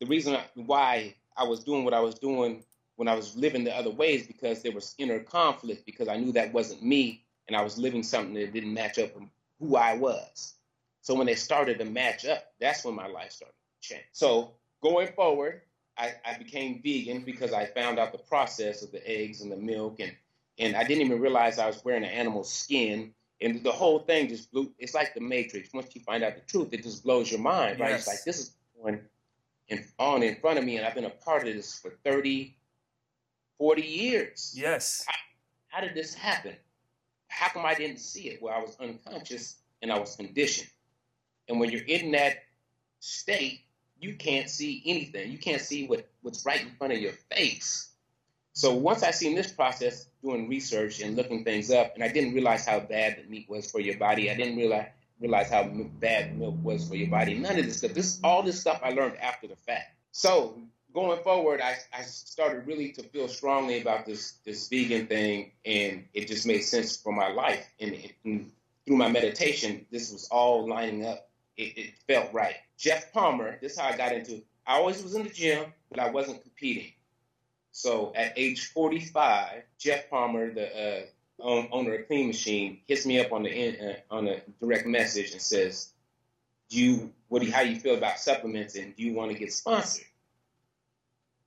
the 0.00 0.06
reason 0.06 0.38
why 0.54 1.14
I 1.36 1.44
was 1.44 1.64
doing 1.64 1.84
what 1.84 1.94
I 1.94 2.00
was 2.00 2.14
doing 2.16 2.62
when 2.96 3.08
I 3.08 3.14
was 3.14 3.36
living 3.36 3.64
the 3.64 3.74
other 3.74 3.90
ways 3.90 4.26
because 4.26 4.62
there 4.62 4.72
was 4.72 4.94
inner 4.98 5.18
conflict 5.20 5.86
because 5.86 6.08
I 6.08 6.16
knew 6.16 6.32
that 6.32 6.52
wasn't 6.52 6.84
me 6.84 7.24
and 7.48 7.56
I 7.56 7.62
was 7.62 7.78
living 7.78 8.02
something 8.02 8.34
that 8.34 8.52
didn't 8.52 8.74
match 8.74 8.98
up 8.98 9.14
with 9.14 9.24
who 9.58 9.76
I 9.76 9.94
was. 9.94 10.54
So 11.00 11.14
when 11.14 11.26
they 11.26 11.34
started 11.34 11.78
to 11.78 11.84
match 11.84 12.26
up, 12.26 12.44
that's 12.60 12.84
when 12.84 12.94
my 12.94 13.06
life 13.06 13.32
started 13.32 13.54
to 13.54 13.88
change. 13.88 14.04
So 14.12 14.52
going 14.82 15.08
forward, 15.08 15.62
I, 15.98 16.14
I 16.24 16.38
became 16.38 16.80
vegan 16.82 17.22
because 17.24 17.52
I 17.52 17.66
found 17.66 17.98
out 17.98 18.12
the 18.12 18.18
process 18.18 18.82
of 18.82 18.92
the 18.92 19.06
eggs 19.08 19.42
and 19.42 19.52
the 19.52 19.56
milk 19.56 20.00
and 20.00 20.12
and 20.58 20.76
I 20.76 20.84
didn't 20.84 21.06
even 21.06 21.20
realize 21.20 21.58
I 21.58 21.66
was 21.66 21.84
wearing 21.84 22.04
an 22.04 22.10
animal 22.10 22.44
skin. 22.44 23.12
And 23.40 23.62
the 23.64 23.72
whole 23.72 24.00
thing 24.00 24.28
just 24.28 24.52
blew. 24.52 24.72
It's 24.78 24.94
like 24.94 25.14
the 25.14 25.20
Matrix. 25.20 25.72
Once 25.72 25.94
you 25.94 26.00
find 26.02 26.22
out 26.22 26.34
the 26.36 26.42
truth, 26.42 26.72
it 26.72 26.82
just 26.82 27.02
blows 27.02 27.30
your 27.30 27.40
mind, 27.40 27.80
right? 27.80 27.90
Yes. 27.90 28.00
It's 28.00 28.08
like 28.08 28.24
this 28.24 28.38
is 28.38 28.54
going 28.80 29.00
in, 29.68 29.84
on 29.98 30.22
in 30.22 30.36
front 30.36 30.58
of 30.58 30.64
me, 30.64 30.76
and 30.76 30.86
I've 30.86 30.94
been 30.94 31.06
a 31.06 31.10
part 31.10 31.48
of 31.48 31.54
this 31.54 31.76
for 31.78 31.90
30, 32.04 32.56
40 33.58 33.82
years. 33.82 34.54
Yes. 34.56 35.04
How, 35.08 35.14
how 35.68 35.80
did 35.80 35.94
this 35.94 36.14
happen? 36.14 36.54
How 37.28 37.48
come 37.48 37.64
I 37.66 37.74
didn't 37.74 37.98
see 37.98 38.28
it? 38.28 38.40
Well, 38.40 38.54
I 38.54 38.60
was 38.60 38.76
unconscious 38.78 39.56
and 39.80 39.90
I 39.90 39.98
was 39.98 40.14
conditioned. 40.14 40.70
And 41.48 41.58
when 41.58 41.70
you're 41.70 41.82
in 41.82 42.12
that 42.12 42.44
state, 43.00 43.62
you 44.02 44.14
can't 44.14 44.50
see 44.50 44.82
anything. 44.84 45.30
You 45.30 45.38
can't 45.38 45.62
see 45.62 45.86
what, 45.86 46.08
what's 46.22 46.44
right 46.44 46.60
in 46.60 46.70
front 46.76 46.92
of 46.92 46.98
your 46.98 47.12
face. 47.34 47.88
So 48.52 48.74
once 48.74 49.02
I 49.02 49.12
seen 49.12 49.34
this 49.34 49.50
process, 49.50 50.06
doing 50.22 50.48
research 50.48 51.00
and 51.00 51.16
looking 51.16 51.44
things 51.44 51.70
up, 51.70 51.94
and 51.94 52.04
I 52.04 52.08
didn't 52.08 52.34
realize 52.34 52.66
how 52.66 52.80
bad 52.80 53.18
the 53.18 53.30
meat 53.30 53.48
was 53.48 53.70
for 53.70 53.80
your 53.80 53.96
body. 53.96 54.30
I 54.30 54.34
didn't 54.34 54.56
realize 54.56 54.88
realize 55.20 55.50
how 55.50 55.62
bad 56.00 56.36
milk 56.36 56.56
was 56.62 56.88
for 56.88 56.96
your 56.96 57.08
body. 57.08 57.38
None 57.38 57.58
of 57.58 57.64
this 57.64 57.78
stuff. 57.78 57.94
This 57.94 58.18
all 58.24 58.42
this 58.42 58.60
stuff 58.60 58.80
I 58.82 58.90
learned 58.90 59.16
after 59.18 59.46
the 59.46 59.56
fact. 59.56 59.94
So 60.10 60.60
going 60.92 61.22
forward, 61.22 61.60
I, 61.60 61.76
I 61.92 62.02
started 62.02 62.66
really 62.66 62.90
to 62.92 63.02
feel 63.04 63.28
strongly 63.28 63.80
about 63.80 64.04
this 64.04 64.32
this 64.44 64.68
vegan 64.68 65.06
thing, 65.06 65.52
and 65.64 66.04
it 66.12 66.28
just 66.28 66.46
made 66.46 66.62
sense 66.62 66.96
for 66.96 67.12
my 67.12 67.28
life. 67.28 67.66
And, 67.80 67.96
and 68.24 68.50
through 68.86 68.96
my 68.96 69.08
meditation, 69.08 69.86
this 69.90 70.12
was 70.12 70.28
all 70.30 70.68
lining 70.68 71.06
up. 71.06 71.28
It, 71.56 71.78
it, 71.78 71.94
felt 72.06 72.32
right. 72.32 72.56
Jeff 72.78 73.12
Palmer, 73.12 73.58
this 73.60 73.72
is 73.72 73.78
how 73.78 73.88
I 73.88 73.96
got 73.96 74.12
into. 74.12 74.36
It. 74.36 74.46
I 74.66 74.76
always 74.76 75.02
was 75.02 75.14
in 75.14 75.24
the 75.24 75.30
gym, 75.30 75.66
but 75.90 76.00
I 76.00 76.10
wasn't 76.10 76.42
competing. 76.42 76.92
So 77.72 78.12
at 78.14 78.32
age 78.36 78.72
45, 78.72 79.62
Jeff 79.78 80.08
Palmer, 80.10 80.52
the 80.52 81.02
uh, 81.02 81.02
owner 81.40 81.94
of 81.94 82.06
Clean 82.06 82.26
Machine, 82.26 82.80
hits 82.86 83.06
me 83.06 83.20
up 83.20 83.32
on 83.32 83.42
the 83.42 83.90
uh, 83.90 84.14
on 84.14 84.28
a 84.28 84.40
direct 84.60 84.86
message 84.86 85.32
and 85.32 85.40
says, 85.40 85.92
"Do 86.70 86.82
you 86.82 87.12
what 87.28 87.40
do 87.40 87.46
you, 87.46 87.52
how 87.52 87.62
you 87.62 87.78
feel 87.80 87.96
about 87.96 88.18
supplements 88.18 88.76
and 88.76 88.94
do 88.96 89.02
you 89.02 89.14
want 89.14 89.32
to 89.32 89.38
get 89.38 89.52
sponsored?" 89.52 90.06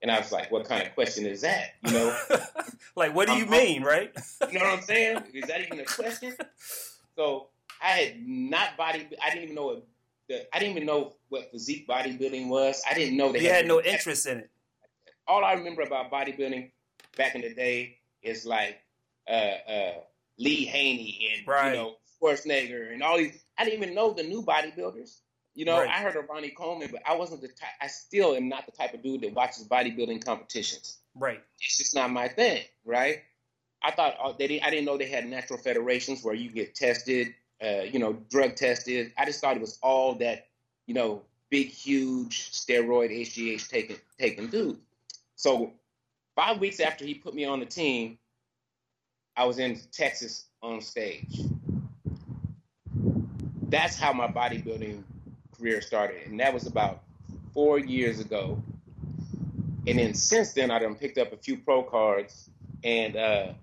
And 0.06 0.12
I 0.12 0.19
was 0.19 0.31
like, 0.31 0.52
what 0.52 0.68
kind 0.68 0.86
of 0.86 0.94
question 0.94 1.25
is 1.25 1.42
that? 1.42 1.72
You 1.84 1.94
know? 1.94 2.18
like, 2.96 3.16
what 3.16 3.28
do 3.28 3.34
you 3.34 3.48
mean, 3.48 3.81
right? 3.81 4.12
you 4.52 4.60
know 4.60 4.66
what 4.66 4.78
I'm 4.78 4.81
saying? 4.84 5.24
Is 5.34 5.48
that 5.48 5.62
even 5.62 5.80
a 5.80 5.86
question? 5.86 6.36
So 7.18 7.48
I 7.81 7.92
had 7.92 8.28
not 8.28 8.75
body, 8.75 9.07
I 9.24 9.30
didn't 9.30 9.44
even 9.44 9.56
know 9.56 9.68
what, 9.68 9.88
the, 10.30 10.48
I 10.56 10.60
didn't 10.60 10.75
even 10.75 10.86
know 10.86 11.16
what 11.30 11.51
physique 11.51 11.88
bodybuilding 11.88 12.48
was. 12.48 12.81
I 12.89 12.94
didn't 12.94 13.18
know 13.18 13.31
they 13.31 13.42
you 13.42 13.47
had, 13.47 13.57
had 13.57 13.68
no 13.68 13.81
interest 13.81 14.26
in 14.26 14.40
it. 14.40 14.49
All 15.28 15.44
I 15.44 15.54
remember 15.54 15.81
about 15.81 16.11
bodybuilding 16.11 16.71
back 17.18 17.35
in 17.35 17.42
the 17.42 17.54
day 17.54 17.97
is 18.21 18.45
like 18.45 18.80
uh, 19.30 19.31
uh, 19.69 19.94
Lee 20.38 20.66
Haney 20.66 21.31
and 21.33 21.47
right. 21.47 21.69
you 21.69 21.78
know 21.78 21.95
Schwarzenegger 22.21 22.94
and 22.94 23.04
all 23.04 23.18
these. 23.18 23.44
I 23.57 23.64
didn't 23.64 23.81
even 23.81 23.95
know 23.95 24.14
the 24.14 24.23
new 24.23 24.44
bodybuilders. 24.44 25.19
You 25.54 25.64
know, 25.64 25.80
right. 25.80 25.90
I 25.90 26.02
heard 26.02 26.18
of 26.18 26.26
Ronnie 26.30 26.49
Coleman, 26.49 26.90
but 26.92 27.02
I 27.07 27.16
wasn't 27.16 27.42
the 27.42 27.47
type. 27.47 27.69
I 27.81 27.88
still 27.88 28.35
am 28.35 28.49
not 28.49 28.66
the 28.66 28.73
type 28.73 28.94
of 28.94 29.02
dude 29.02 29.21
that 29.21 29.33
watches 29.33 29.66
bodybuilding 29.68 30.26
competitions. 30.26 30.97
Right. 31.16 31.42
It's 31.61 31.78
just 31.78 31.95
not 31.95 32.11
my 32.11 32.28
thing. 32.28 32.64
Right. 32.83 33.19
I 33.81 33.92
thought 33.92 34.18
uh, 34.21 34.33
they 34.38 34.47
didn't, 34.47 34.66
I 34.66 34.69
didn't 34.69 34.85
know 34.85 34.97
they 34.97 35.07
had 35.07 35.26
natural 35.28 35.59
federations 35.59 36.23
where 36.23 36.33
you 36.35 36.49
get 36.49 36.76
tested, 36.76 37.33
uh, 37.64 37.81
you 37.81 38.00
know, 38.00 38.14
drug 38.30 38.56
tested. 38.56 39.12
I 39.18 39.26
just 39.26 39.42
thought 39.42 39.56
it 39.56 39.62
was 39.62 39.80
all 39.81 40.16
that, 40.16 40.47
you 40.88 40.94
know, 40.94 41.21
big, 41.50 41.68
huge 41.68 42.52
steroid 42.52 43.12
HGH 43.12 43.69
taking 43.69 43.97
taking 44.19 44.47
dude. 44.47 44.78
So 45.35 45.74
five 46.35 46.59
weeks 46.59 46.80
after 46.80 47.06
he 47.06 47.14
put 47.14 47.33
me 47.33 47.45
on 47.45 47.59
the 47.59 47.66
team, 47.66 48.18
I 49.38 49.45
was 49.45 49.59
in 49.59 49.80
Texas 49.92 50.45
on 50.62 50.81
stage. 50.81 51.42
That's 53.69 53.97
how 53.97 54.14
my 54.14 54.28
bodybuilding 54.28 55.04
career 55.57 55.81
started, 55.81 56.28
and 56.28 56.40
that 56.40 56.54
was 56.54 56.68
about 56.68 57.04
four 57.54 57.80
years 57.80 58.19
ago. 58.19 58.62
And 59.88 60.00
then 60.00 60.14
since 60.14 60.54
then, 60.54 60.71
I 60.71 60.80
done 60.80 60.95
picked 60.95 61.18
up 61.18 61.31
a 61.31 61.38
few 61.38 61.57
pro 61.57 61.83
cards, 61.83 62.50
and 62.83 63.16
uh, 63.16 63.54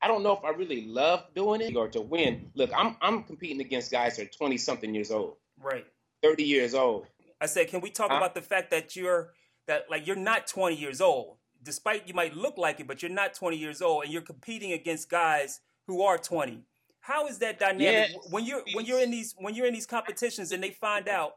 I 0.00 0.08
don't 0.08 0.22
know 0.22 0.32
if 0.32 0.44
I 0.44 0.50
really 0.50 0.86
love 0.86 1.24
doing 1.34 1.60
it 1.60 1.74
or 1.76 1.88
to 1.88 2.00
win. 2.00 2.50
Look, 2.54 2.70
I'm 2.76 2.96
I'm 3.00 3.24
competing 3.24 3.60
against 3.60 3.90
guys 3.90 4.16
that 4.16 4.26
are 4.26 4.30
twenty 4.30 4.56
something 4.56 4.94
years 4.94 5.10
old, 5.10 5.36
right? 5.62 5.86
Thirty 6.22 6.44
years 6.44 6.74
old. 6.74 7.06
I 7.40 7.46
said, 7.46 7.68
can 7.68 7.80
we 7.80 7.90
talk 7.90 8.10
about 8.10 8.34
the 8.34 8.42
fact 8.42 8.70
that 8.70 8.96
you're 8.96 9.32
that 9.66 9.86
like 9.90 10.06
you're 10.06 10.16
not 10.16 10.46
twenty 10.46 10.76
years 10.76 11.00
old, 11.00 11.36
despite 11.62 12.06
you 12.06 12.14
might 12.14 12.34
look 12.34 12.58
like 12.58 12.80
it, 12.80 12.86
but 12.86 13.02
you're 13.02 13.10
not 13.10 13.34
twenty 13.34 13.56
years 13.56 13.82
old, 13.82 14.04
and 14.04 14.12
you're 14.12 14.22
competing 14.22 14.72
against 14.72 15.10
guys 15.10 15.60
who 15.86 16.02
are 16.02 16.18
twenty. 16.18 16.64
How 17.00 17.26
is 17.26 17.38
that 17.38 17.58
dynamic 17.58 18.16
when 18.30 18.44
you're 18.44 18.62
when 18.74 18.84
you're 18.84 19.00
in 19.00 19.10
these 19.10 19.34
when 19.38 19.54
you're 19.54 19.66
in 19.66 19.74
these 19.74 19.86
competitions 19.86 20.52
and 20.52 20.62
they 20.62 20.70
find 20.70 21.08
out 21.08 21.32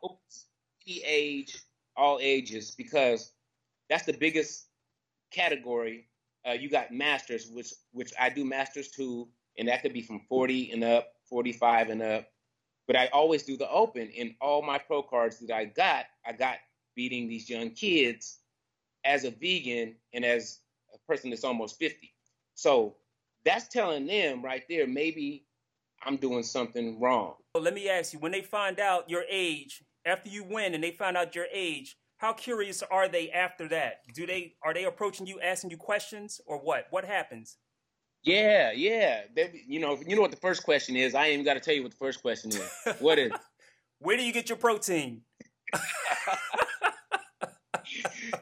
the 0.85 1.01
age, 1.05 1.57
all 1.95 2.19
ages, 2.21 2.71
because 2.71 3.33
that's 3.89 4.05
the 4.05 4.13
biggest 4.13 4.67
category. 5.31 6.07
Uh, 6.47 6.53
you 6.53 6.69
got 6.69 6.91
masters, 6.91 7.49
which 7.51 7.73
which 7.91 8.13
I 8.19 8.29
do 8.29 8.43
masters 8.43 8.89
too, 8.89 9.27
and 9.57 9.67
that 9.67 9.81
could 9.81 9.93
be 9.93 10.01
from 10.01 10.21
40 10.27 10.71
and 10.71 10.83
up, 10.83 11.13
45 11.29 11.89
and 11.89 12.01
up. 12.01 12.27
But 12.87 12.95
I 12.95 13.07
always 13.13 13.43
do 13.43 13.57
the 13.57 13.69
open. 13.69 14.09
In 14.09 14.35
all 14.41 14.61
my 14.61 14.77
pro 14.77 15.03
cards 15.03 15.39
that 15.39 15.55
I 15.55 15.65
got, 15.65 16.05
I 16.25 16.33
got 16.33 16.57
beating 16.95 17.27
these 17.29 17.49
young 17.49 17.71
kids 17.71 18.39
as 19.05 19.23
a 19.23 19.31
vegan 19.31 19.95
and 20.13 20.25
as 20.25 20.59
a 20.93 20.97
person 21.07 21.29
that's 21.29 21.43
almost 21.43 21.77
50. 21.77 22.13
So 22.55 22.95
that's 23.45 23.67
telling 23.67 24.05
them 24.05 24.43
right 24.43 24.63
there, 24.69 24.87
maybe 24.87 25.45
I'm 26.03 26.17
doing 26.17 26.43
something 26.43 26.99
wrong. 26.99 27.35
Well, 27.55 27.63
let 27.63 27.73
me 27.73 27.89
ask 27.89 28.13
you 28.13 28.19
when 28.19 28.31
they 28.31 28.41
find 28.41 28.79
out 28.79 29.09
your 29.09 29.23
age, 29.29 29.83
after 30.05 30.29
you 30.29 30.43
win 30.43 30.73
and 30.73 30.83
they 30.83 30.91
find 30.91 31.15
out 31.15 31.35
your 31.35 31.47
age, 31.53 31.97
how 32.21 32.33
curious 32.33 32.83
are 32.83 33.07
they 33.07 33.31
after 33.31 33.67
that? 33.69 34.01
Do 34.13 34.27
they 34.27 34.53
are 34.63 34.75
they 34.75 34.83
approaching 34.83 35.25
you, 35.25 35.41
asking 35.41 35.71
you 35.71 35.77
questions, 35.77 36.39
or 36.45 36.59
what? 36.59 36.85
What 36.91 37.03
happens? 37.03 37.57
Yeah, 38.21 38.71
yeah. 38.71 39.21
They, 39.35 39.63
you 39.67 39.79
know, 39.79 39.97
you 40.05 40.15
know 40.15 40.21
what 40.21 40.29
the 40.29 40.37
first 40.37 40.63
question 40.63 40.95
is. 40.95 41.15
I 41.15 41.25
ain't 41.25 41.33
even 41.33 41.45
got 41.45 41.55
to 41.55 41.59
tell 41.59 41.73
you 41.73 41.81
what 41.81 41.89
the 41.89 41.97
first 41.97 42.21
question 42.21 42.51
is. 42.51 42.71
What 42.99 43.17
is? 43.17 43.31
Where 43.99 44.17
do 44.17 44.23
you 44.23 44.31
get 44.31 44.49
your 44.49 44.59
protein? 44.59 45.23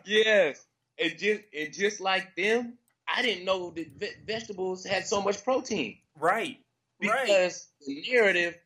yes, 0.06 0.66
and 0.98 1.18
just 1.18 1.42
and 1.58 1.74
just 1.74 2.02
like 2.02 2.36
them, 2.36 2.78
I 3.08 3.22
didn't 3.22 3.46
know 3.46 3.70
that 3.72 3.88
ve- 3.96 4.16
vegetables 4.28 4.86
had 4.86 5.08
so 5.08 5.22
much 5.22 5.42
protein. 5.46 6.00
Right. 6.20 6.58
Because 7.00 7.16
right. 7.18 7.56
the 7.88 8.12
narrative 8.12 8.58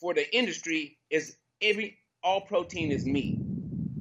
for 0.00 0.14
the 0.14 0.34
industry 0.34 0.96
is 1.10 1.36
every 1.60 1.98
all 2.22 2.40
protein 2.40 2.90
is 2.90 3.04
meat. 3.04 3.43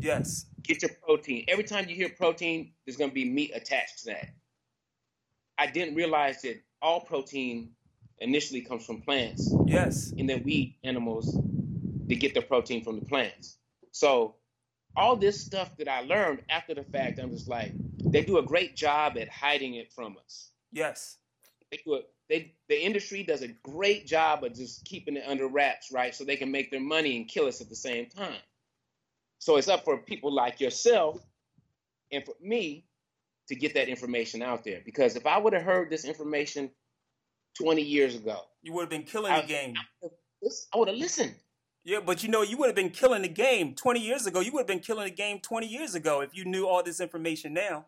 Yes. 0.04 0.46
Get 0.62 0.82
your 0.82 0.92
protein. 1.02 1.46
Every 1.48 1.64
time 1.64 1.88
you 1.88 1.96
hear 1.96 2.10
protein, 2.10 2.74
there's 2.86 2.98
going 2.98 3.10
to 3.10 3.14
be 3.14 3.26
meat 3.26 3.52
attached 3.54 4.00
to 4.00 4.06
that. 4.08 4.28
I 5.58 5.68
didn't 5.68 5.96
realize 5.96 6.42
that 6.42 6.62
all 6.82 7.02
protein 7.02 7.72
initially 8.20 8.62
comes 8.62 8.86
from 8.86 9.02
plants. 9.02 9.54
Yes. 9.66 10.14
And 10.18 10.30
then 10.30 10.44
we 10.44 10.52
eat 10.52 10.76
animals 10.84 11.34
to 12.10 12.16
get 12.16 12.34
the 12.34 12.42
protein 12.42 12.84
from 12.84 13.00
the 13.00 13.06
plants. 13.06 13.58
So 13.92 14.36
all 14.96 15.16
this 15.16 15.40
stuff 15.40 15.76
that 15.78 15.88
I 15.88 16.02
learned 16.02 16.42
after 16.50 16.74
the 16.74 16.84
fact, 16.84 17.20
I'm 17.20 17.32
just 17.32 17.48
like, 17.48 17.72
they 18.06 18.24
do 18.24 18.38
a 18.38 18.44
great 18.44 18.76
job 18.76 19.18
at 19.18 19.30
hiding 19.30 19.76
it 19.76 19.92
from 19.94 20.18
us. 20.24 20.52
Yes. 20.72 21.18
They 21.72 21.80
do 21.86 21.96
it. 21.96 22.10
They, 22.30 22.54
the 22.68 22.82
industry 22.82 23.24
does 23.24 23.42
a 23.42 23.48
great 23.48 24.08
job 24.08 24.44
of 24.44 24.54
just 24.54 24.86
keeping 24.86 25.18
it 25.18 25.24
under 25.28 25.48
wraps, 25.48 25.92
right? 25.92 26.14
So 26.16 26.24
they 26.24 26.36
can 26.36 26.52
make 26.52 26.72
their 26.72 26.80
money 26.82 27.18
and 27.18 27.28
kill 27.28 27.46
us 27.46 27.62
at 27.62 27.70
the 27.70 27.76
same 27.76 28.08
time. 28.08 28.40
So 29.44 29.58
it's 29.58 29.68
up 29.68 29.84
for 29.84 29.98
people 29.98 30.32
like 30.32 30.62
yourself 30.62 31.22
and 32.14 32.24
for 32.24 32.34
me 32.42 32.86
to 33.50 33.56
get 33.56 33.74
that 33.74 33.90
information 33.90 34.42
out 34.42 34.64
there. 34.64 34.80
Because 34.86 35.18
if 35.18 35.28
I 35.28 35.38
would 35.38 35.52
have 35.52 35.64
heard 35.64 35.90
this 35.90 36.06
information 36.06 36.72
20 37.60 37.82
years 37.82 38.16
ago, 38.16 38.40
you 38.62 38.72
would 38.72 38.84
have 38.84 38.90
been 38.90 39.04
killing 39.04 39.34
I, 39.34 39.42
the 39.42 39.48
game. 39.48 39.76
I 40.02 40.78
would 40.78 40.88
have 40.88 40.96
listened. 40.96 41.36
Yeah, 41.84 42.00
but 42.00 42.24
you 42.24 42.30
know, 42.30 42.42
you 42.42 42.56
would 42.56 42.68
have 42.68 42.76
been 42.78 42.90
killing 42.90 43.22
the 43.22 43.28
game 43.28 43.76
20 43.76 44.00
years 44.00 44.26
ago. 44.26 44.40
You 44.40 44.54
would 44.54 44.62
have 44.62 44.68
been 44.68 44.80
killing 44.80 45.04
the 45.04 45.14
game 45.14 45.42
20 45.42 45.68
years 45.68 45.94
ago 45.94 46.22
if 46.22 46.34
you 46.34 46.46
knew 46.46 46.66
all 46.66 46.82
this 46.82 47.02
information 47.02 47.54
now. 47.54 47.88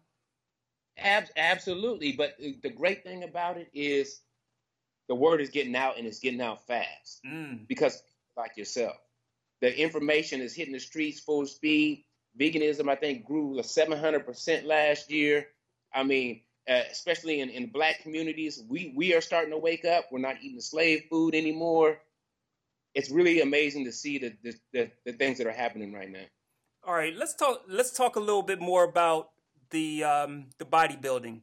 Ab- 0.97 1.29
absolutely. 1.37 2.11
But 2.11 2.35
the 2.63 2.69
great 2.69 3.01
thing 3.01 3.23
about 3.23 3.55
it 3.55 3.69
is 3.73 4.19
the 5.07 5.15
word 5.15 5.39
is 5.39 5.49
getting 5.49 5.77
out 5.77 5.97
and 5.97 6.05
it's 6.05 6.19
getting 6.19 6.41
out 6.41 6.67
fast. 6.67 7.21
Mm. 7.25 7.65
Because, 7.65 8.03
like 8.35 8.57
yourself, 8.57 8.97
the 9.65 9.79
information 9.79 10.41
is 10.41 10.55
hitting 10.55 10.73
the 10.73 10.79
streets 10.79 11.19
full 11.19 11.45
speed. 11.45 12.05
Veganism, 12.39 12.89
I 12.89 12.95
think, 12.95 13.25
grew 13.25 13.55
700% 13.55 14.65
last 14.65 15.09
year. 15.09 15.47
I 15.93 16.03
mean, 16.03 16.41
uh, 16.69 16.81
especially 16.91 17.39
in, 17.39 17.49
in 17.49 17.67
black 17.67 18.01
communities, 18.01 18.61
we, 18.67 18.93
we 18.95 19.13
are 19.13 19.21
starting 19.21 19.51
to 19.51 19.57
wake 19.57 19.85
up. 19.85 20.05
We're 20.11 20.19
not 20.19 20.41
eating 20.41 20.59
slave 20.59 21.03
food 21.09 21.33
anymore 21.33 21.99
it's 22.95 23.11
really 23.11 23.41
amazing 23.41 23.83
to 23.85 23.91
see 23.91 24.17
the, 24.17 24.33
the, 24.41 24.53
the, 24.73 24.91
the 25.05 25.11
things 25.11 25.37
that 25.37 25.45
are 25.45 25.51
happening 25.51 25.93
right 25.93 26.09
now. 26.09 26.23
All 26.87 26.95
right, 26.95 27.13
let's 27.15 27.35
talk. 27.35 27.63
Let's 27.67 27.91
talk 27.91 28.15
a 28.15 28.19
little 28.19 28.43
bit 28.43 28.61
more 28.61 28.83
about 28.83 29.29
the 29.71 30.03
um, 30.03 30.47
the 30.59 30.65
bodybuilding, 30.65 31.41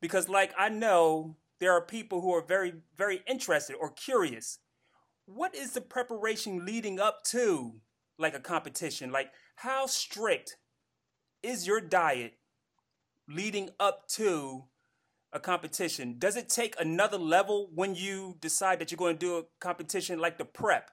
because 0.00 0.28
like 0.28 0.54
I 0.56 0.68
know 0.68 1.36
there 1.58 1.72
are 1.72 1.80
people 1.80 2.20
who 2.20 2.32
are 2.32 2.42
very 2.42 2.72
very 2.96 3.20
interested 3.26 3.74
or 3.74 3.90
curious. 3.90 4.60
What 5.26 5.54
is 5.54 5.72
the 5.72 5.80
preparation 5.80 6.64
leading 6.64 6.98
up 6.98 7.24
to 7.24 7.74
like 8.18 8.34
a 8.34 8.40
competition? 8.40 9.12
Like 9.12 9.30
how 9.56 9.86
strict 9.86 10.56
is 11.42 11.66
your 11.66 11.80
diet 11.80 12.38
leading 13.28 13.70
up 13.78 14.08
to 14.08 14.64
a 15.32 15.40
competition, 15.40 16.16
does 16.18 16.36
it 16.36 16.48
take 16.48 16.74
another 16.80 17.18
level 17.18 17.70
when 17.74 17.94
you 17.94 18.36
decide 18.40 18.78
that 18.80 18.90
you're 18.90 18.96
going 18.96 19.16
to 19.16 19.18
do 19.18 19.38
a 19.38 19.42
competition 19.60 20.18
like 20.18 20.38
the 20.38 20.44
prep, 20.44 20.90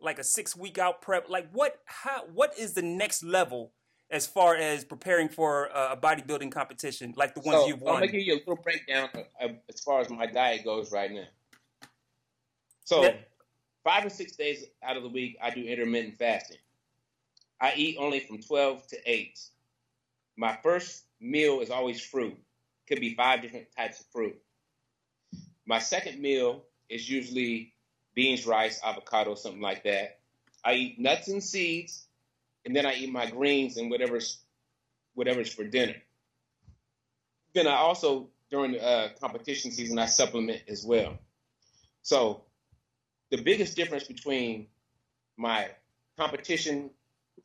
like 0.00 0.18
a 0.18 0.24
six 0.24 0.56
week 0.56 0.78
out 0.78 1.00
prep? 1.00 1.28
Like 1.28 1.48
what? 1.52 1.80
How? 1.84 2.24
What 2.32 2.58
is 2.58 2.74
the 2.74 2.82
next 2.82 3.22
level 3.22 3.72
as 4.10 4.26
far 4.26 4.56
as 4.56 4.84
preparing 4.84 5.28
for 5.28 5.66
a 5.66 5.96
bodybuilding 5.96 6.52
competition 6.52 7.14
like 7.16 7.34
the 7.34 7.40
ones 7.40 7.60
so, 7.60 7.68
you've 7.68 7.80
won? 7.80 7.94
I'm 7.94 8.00
gonna 8.00 8.12
give 8.12 8.22
you 8.22 8.34
a 8.34 8.38
little 8.38 8.56
breakdown 8.56 9.08
as 9.40 9.80
far 9.80 10.00
as 10.00 10.10
my 10.10 10.26
diet 10.26 10.64
goes 10.64 10.92
right 10.92 11.10
now. 11.10 11.26
So, 12.84 13.02
yeah. 13.02 13.14
Five 13.86 14.04
or 14.04 14.10
six 14.10 14.32
days 14.34 14.64
out 14.82 14.96
of 14.96 15.04
the 15.04 15.08
week, 15.08 15.38
I 15.40 15.50
do 15.50 15.62
intermittent 15.62 16.18
fasting. 16.18 16.58
I 17.60 17.72
eat 17.76 17.96
only 18.00 18.18
from 18.18 18.42
12 18.42 18.84
to 18.88 18.96
8. 19.06 19.38
My 20.36 20.58
first 20.60 21.04
meal 21.20 21.60
is 21.60 21.70
always 21.70 22.00
fruit 22.00 22.36
could 22.88 23.00
be 23.00 23.14
five 23.14 23.42
different 23.42 23.66
types 23.76 24.00
of 24.00 24.06
fruit. 24.06 24.36
My 25.66 25.78
second 25.78 26.20
meal 26.20 26.64
is 26.88 27.08
usually 27.08 27.74
beans, 28.14 28.46
rice, 28.46 28.80
avocado, 28.84 29.34
something 29.34 29.60
like 29.60 29.84
that. 29.84 30.18
I 30.64 30.74
eat 30.74 31.00
nuts 31.00 31.28
and 31.28 31.42
seeds, 31.42 32.06
and 32.64 32.74
then 32.74 32.86
I 32.86 32.94
eat 32.94 33.12
my 33.12 33.30
greens 33.30 33.76
and 33.76 33.90
whatever's 33.90 34.38
whatever's 35.14 35.52
for 35.52 35.64
dinner. 35.64 35.96
Then 37.54 37.66
I 37.66 37.76
also 37.76 38.28
during 38.50 38.72
the 38.72 38.84
uh, 38.84 39.08
competition 39.20 39.70
season 39.70 39.98
I 39.98 40.06
supplement 40.06 40.62
as 40.68 40.84
well. 40.84 41.18
So 42.02 42.45
the 43.30 43.42
biggest 43.42 43.76
difference 43.76 44.04
between 44.04 44.66
my 45.36 45.68
competition 46.18 46.90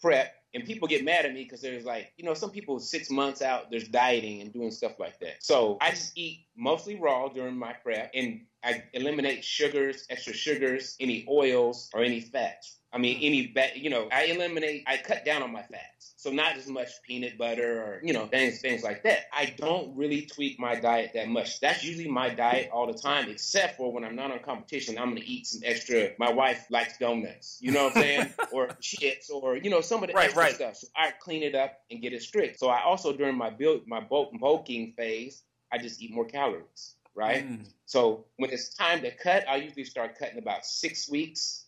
prep 0.01 0.33
and 0.53 0.65
people 0.65 0.87
get 0.87 1.03
mad 1.03 1.25
at 1.25 1.33
me 1.33 1.43
because 1.43 1.61
there's 1.61 1.85
like, 1.85 2.11
you 2.17 2.25
know, 2.25 2.33
some 2.33 2.49
people 2.49 2.79
six 2.79 3.09
months 3.09 3.41
out, 3.41 3.71
there's 3.71 3.87
dieting 3.87 4.41
and 4.41 4.51
doing 4.51 4.71
stuff 4.71 4.99
like 4.99 5.19
that. 5.19 5.43
So 5.43 5.77
I 5.79 5.91
just 5.91 6.17
eat 6.17 6.45
mostly 6.57 6.95
raw 6.95 7.29
during 7.29 7.57
my 7.57 7.73
prep 7.73 8.11
and 8.13 8.41
I 8.63 8.83
eliminate 8.93 9.43
sugars, 9.43 10.05
extra 10.09 10.33
sugars, 10.33 10.97
any 10.99 11.25
oils, 11.29 11.89
or 11.93 12.03
any 12.03 12.21
fats. 12.21 12.77
I 12.93 12.97
mean, 12.97 13.19
any, 13.21 13.47
ba- 13.47 13.71
you 13.75 13.89
know, 13.89 14.09
I 14.11 14.25
eliminate, 14.25 14.83
I 14.85 14.97
cut 14.97 15.23
down 15.23 15.41
on 15.41 15.51
my 15.51 15.61
fats. 15.61 16.13
So 16.17 16.29
not 16.29 16.57
as 16.57 16.67
much 16.67 16.89
peanut 17.07 17.37
butter 17.37 17.81
or, 17.81 18.01
you 18.03 18.13
know, 18.13 18.27
things, 18.27 18.59
things 18.59 18.83
like 18.83 19.03
that. 19.03 19.27
I 19.33 19.53
don't 19.57 19.95
really 19.95 20.23
tweak 20.25 20.59
my 20.59 20.75
diet 20.79 21.11
that 21.13 21.29
much. 21.29 21.61
That's 21.61 21.83
usually 21.83 22.09
my 22.09 22.29
diet 22.29 22.69
all 22.71 22.87
the 22.87 22.97
time, 22.97 23.29
except 23.29 23.77
for 23.77 23.93
when 23.93 24.03
I'm 24.03 24.15
not 24.15 24.29
on 24.29 24.39
competition, 24.39 24.97
I'm 24.97 25.11
going 25.11 25.21
to 25.21 25.27
eat 25.27 25.47
some 25.47 25.61
extra. 25.63 26.09
My 26.19 26.31
wife 26.31 26.65
likes 26.69 26.97
donuts, 26.97 27.57
you 27.61 27.71
know 27.71 27.85
what 27.85 27.95
I'm 27.95 28.01
saying? 28.03 28.33
or 28.51 28.67
chips 28.81 29.29
or, 29.29 29.55
you 29.55 29.69
know, 29.69 29.81
some 29.81 30.03
of 30.03 30.09
the 30.09 30.13
right, 30.13 30.25
extra 30.25 30.43
right. 30.43 30.53
stuff. 30.53 30.75
So 30.75 30.87
I 30.95 31.11
clean 31.11 31.43
it 31.43 31.55
up 31.55 31.79
and 31.89 32.01
get 32.01 32.13
it 32.13 32.21
strict. 32.21 32.59
So 32.59 32.67
I 32.67 32.83
also, 32.83 33.13
during 33.13 33.37
my 33.37 33.49
build, 33.49 33.87
my 33.87 34.01
bulk, 34.01 34.31
bulking 34.37 34.93
phase, 34.97 35.43
I 35.71 35.77
just 35.77 36.01
eat 36.01 36.13
more 36.13 36.25
calories 36.25 36.95
right? 37.13 37.45
Mm. 37.45 37.67
So 37.85 38.25
when 38.37 38.51
it's 38.51 38.73
time 38.73 39.01
to 39.01 39.11
cut, 39.11 39.43
I 39.47 39.57
usually 39.57 39.83
start 39.83 40.17
cutting 40.17 40.37
about 40.37 40.65
six 40.65 41.09
weeks 41.09 41.65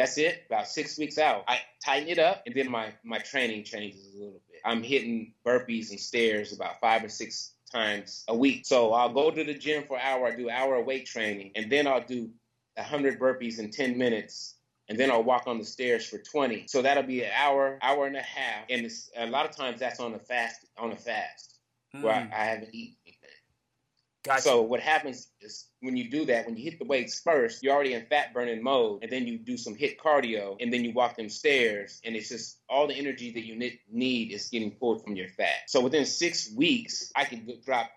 that's 0.00 0.18
it. 0.18 0.44
About 0.46 0.66
six 0.66 0.98
weeks 0.98 1.18
out, 1.18 1.44
I 1.46 1.60
tighten 1.84 2.08
it 2.08 2.18
up, 2.18 2.42
and 2.46 2.54
then 2.54 2.70
my 2.70 2.92
my 3.04 3.18
training 3.18 3.64
changes 3.64 4.14
a 4.14 4.18
little 4.18 4.40
bit. 4.50 4.60
I'm 4.64 4.82
hitting 4.82 5.34
burpees 5.46 5.90
and 5.90 6.00
stairs 6.00 6.52
about 6.52 6.80
five 6.80 7.04
or 7.04 7.08
six 7.08 7.52
times 7.72 8.24
a 8.28 8.36
week. 8.36 8.66
So 8.66 8.92
I'll 8.92 9.12
go 9.12 9.30
to 9.30 9.44
the 9.44 9.54
gym 9.54 9.84
for 9.86 9.96
an 9.96 10.02
hour. 10.04 10.26
I 10.26 10.36
do 10.36 10.48
an 10.48 10.54
hour 10.54 10.76
of 10.76 10.86
weight 10.86 11.06
training, 11.06 11.52
and 11.54 11.70
then 11.70 11.86
I'll 11.86 12.04
do 12.04 12.30
100 12.76 13.18
burpees 13.18 13.58
in 13.58 13.70
10 13.70 13.98
minutes 13.98 14.56
and 14.90 14.98
then 14.98 15.10
I'll 15.10 15.22
walk 15.22 15.46
on 15.46 15.58
the 15.58 15.64
stairs 15.64 16.04
for 16.04 16.18
20. 16.18 16.66
So 16.66 16.82
that'll 16.82 17.04
be 17.04 17.22
an 17.22 17.30
hour, 17.32 17.78
hour 17.80 18.06
and 18.06 18.16
a 18.16 18.22
half, 18.22 18.64
and 18.68 18.90
a 19.16 19.26
lot 19.26 19.48
of 19.48 19.54
times 19.54 19.78
that's 19.78 20.00
on 20.00 20.14
a 20.14 20.18
fast, 20.18 20.66
on 20.76 20.90
a 20.90 20.96
fast, 20.96 21.58
mm. 21.94 22.02
where 22.02 22.12
I, 22.12 22.28
I, 22.32 22.44
haven't 22.44 22.74
eaten 22.74 22.96
Gotcha. 24.22 24.42
So 24.42 24.60
what 24.60 24.80
happens 24.80 25.28
is 25.40 25.66
when 25.80 25.96
you 25.96 26.10
do 26.10 26.26
that, 26.26 26.46
when 26.46 26.56
you 26.56 26.62
hit 26.62 26.78
the 26.78 26.84
weights 26.84 27.20
first, 27.20 27.62
you're 27.62 27.74
already 27.74 27.94
in 27.94 28.04
fat 28.06 28.34
burning 28.34 28.62
mode, 28.62 29.02
and 29.02 29.10
then 29.10 29.26
you 29.26 29.38
do 29.38 29.56
some 29.56 29.74
HIIT 29.74 29.96
cardio, 29.96 30.56
and 30.60 30.72
then 30.72 30.84
you 30.84 30.92
walk 30.92 31.16
them 31.16 31.30
stairs, 31.30 32.00
and 32.04 32.14
it's 32.14 32.28
just 32.28 32.58
all 32.68 32.86
the 32.86 32.94
energy 32.94 33.32
that 33.32 33.46
you 33.46 33.56
need 33.90 34.32
is 34.32 34.48
getting 34.48 34.72
pulled 34.72 35.02
from 35.02 35.16
your 35.16 35.28
fat. 35.28 35.68
So 35.68 35.80
within 35.80 36.04
six 36.04 36.52
weeks, 36.52 37.10
I 37.16 37.24
could 37.24 37.64
drop, 37.64 37.90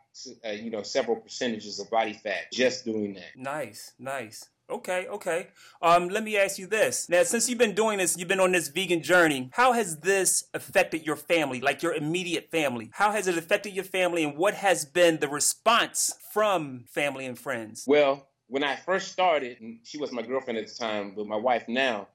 uh, 0.46 0.51
you 0.51 0.70
know, 0.70 0.82
several 0.82 1.18
percentages 1.18 1.80
of 1.80 1.89
body 1.89 2.13
fat 2.13 2.51
just 2.53 2.86
doing 2.86 3.15
that. 3.15 3.36
Nice, 3.36 3.92
nice. 4.00 4.46
Okay, 4.70 5.08
okay. 5.08 5.48
Um, 5.82 6.08
let 6.08 6.24
me 6.24 6.38
ask 6.38 6.58
you 6.58 6.67
this. 6.67 7.10
Now, 7.10 7.24
since 7.24 7.50
you've 7.50 7.60
been 7.60 7.75
doing 7.75 7.98
this, 7.98 8.17
you've 8.17 8.29
been 8.29 8.39
on 8.39 8.53
this 8.53 8.70
vegan 8.70 9.03
journey, 9.03 9.50
how 9.53 9.74
has 9.74 9.98
this 9.98 10.46
affected 10.53 11.05
your 11.05 11.17
family, 11.17 11.60
like 11.60 11.84
your 11.84 11.93
immediate 11.93 12.50
family? 12.50 12.89
How 12.93 13.12
has 13.12 13.27
it 13.27 13.38
affected 13.38 13.74
your 13.74 13.84
family, 13.84 14.24
and 14.24 14.38
what 14.38 14.53
has 14.53 14.86
been 14.86 15.20
the 15.20 15.27
response 15.27 16.13
from 16.34 16.86
family 16.88 17.25
and 17.25 17.38
friends? 17.38 17.84
Well, 17.86 18.27
when 18.48 18.63
I 18.63 18.77
first 18.77 19.12
started, 19.12 19.58
she 19.84 19.98
was 19.98 20.12
my 20.12 20.22
girlfriend 20.22 20.58
at 20.58 20.67
the 20.67 20.75
time, 20.75 21.13
but 21.15 21.27
my 21.27 21.36
wife 21.36 21.67
now, 21.67 22.08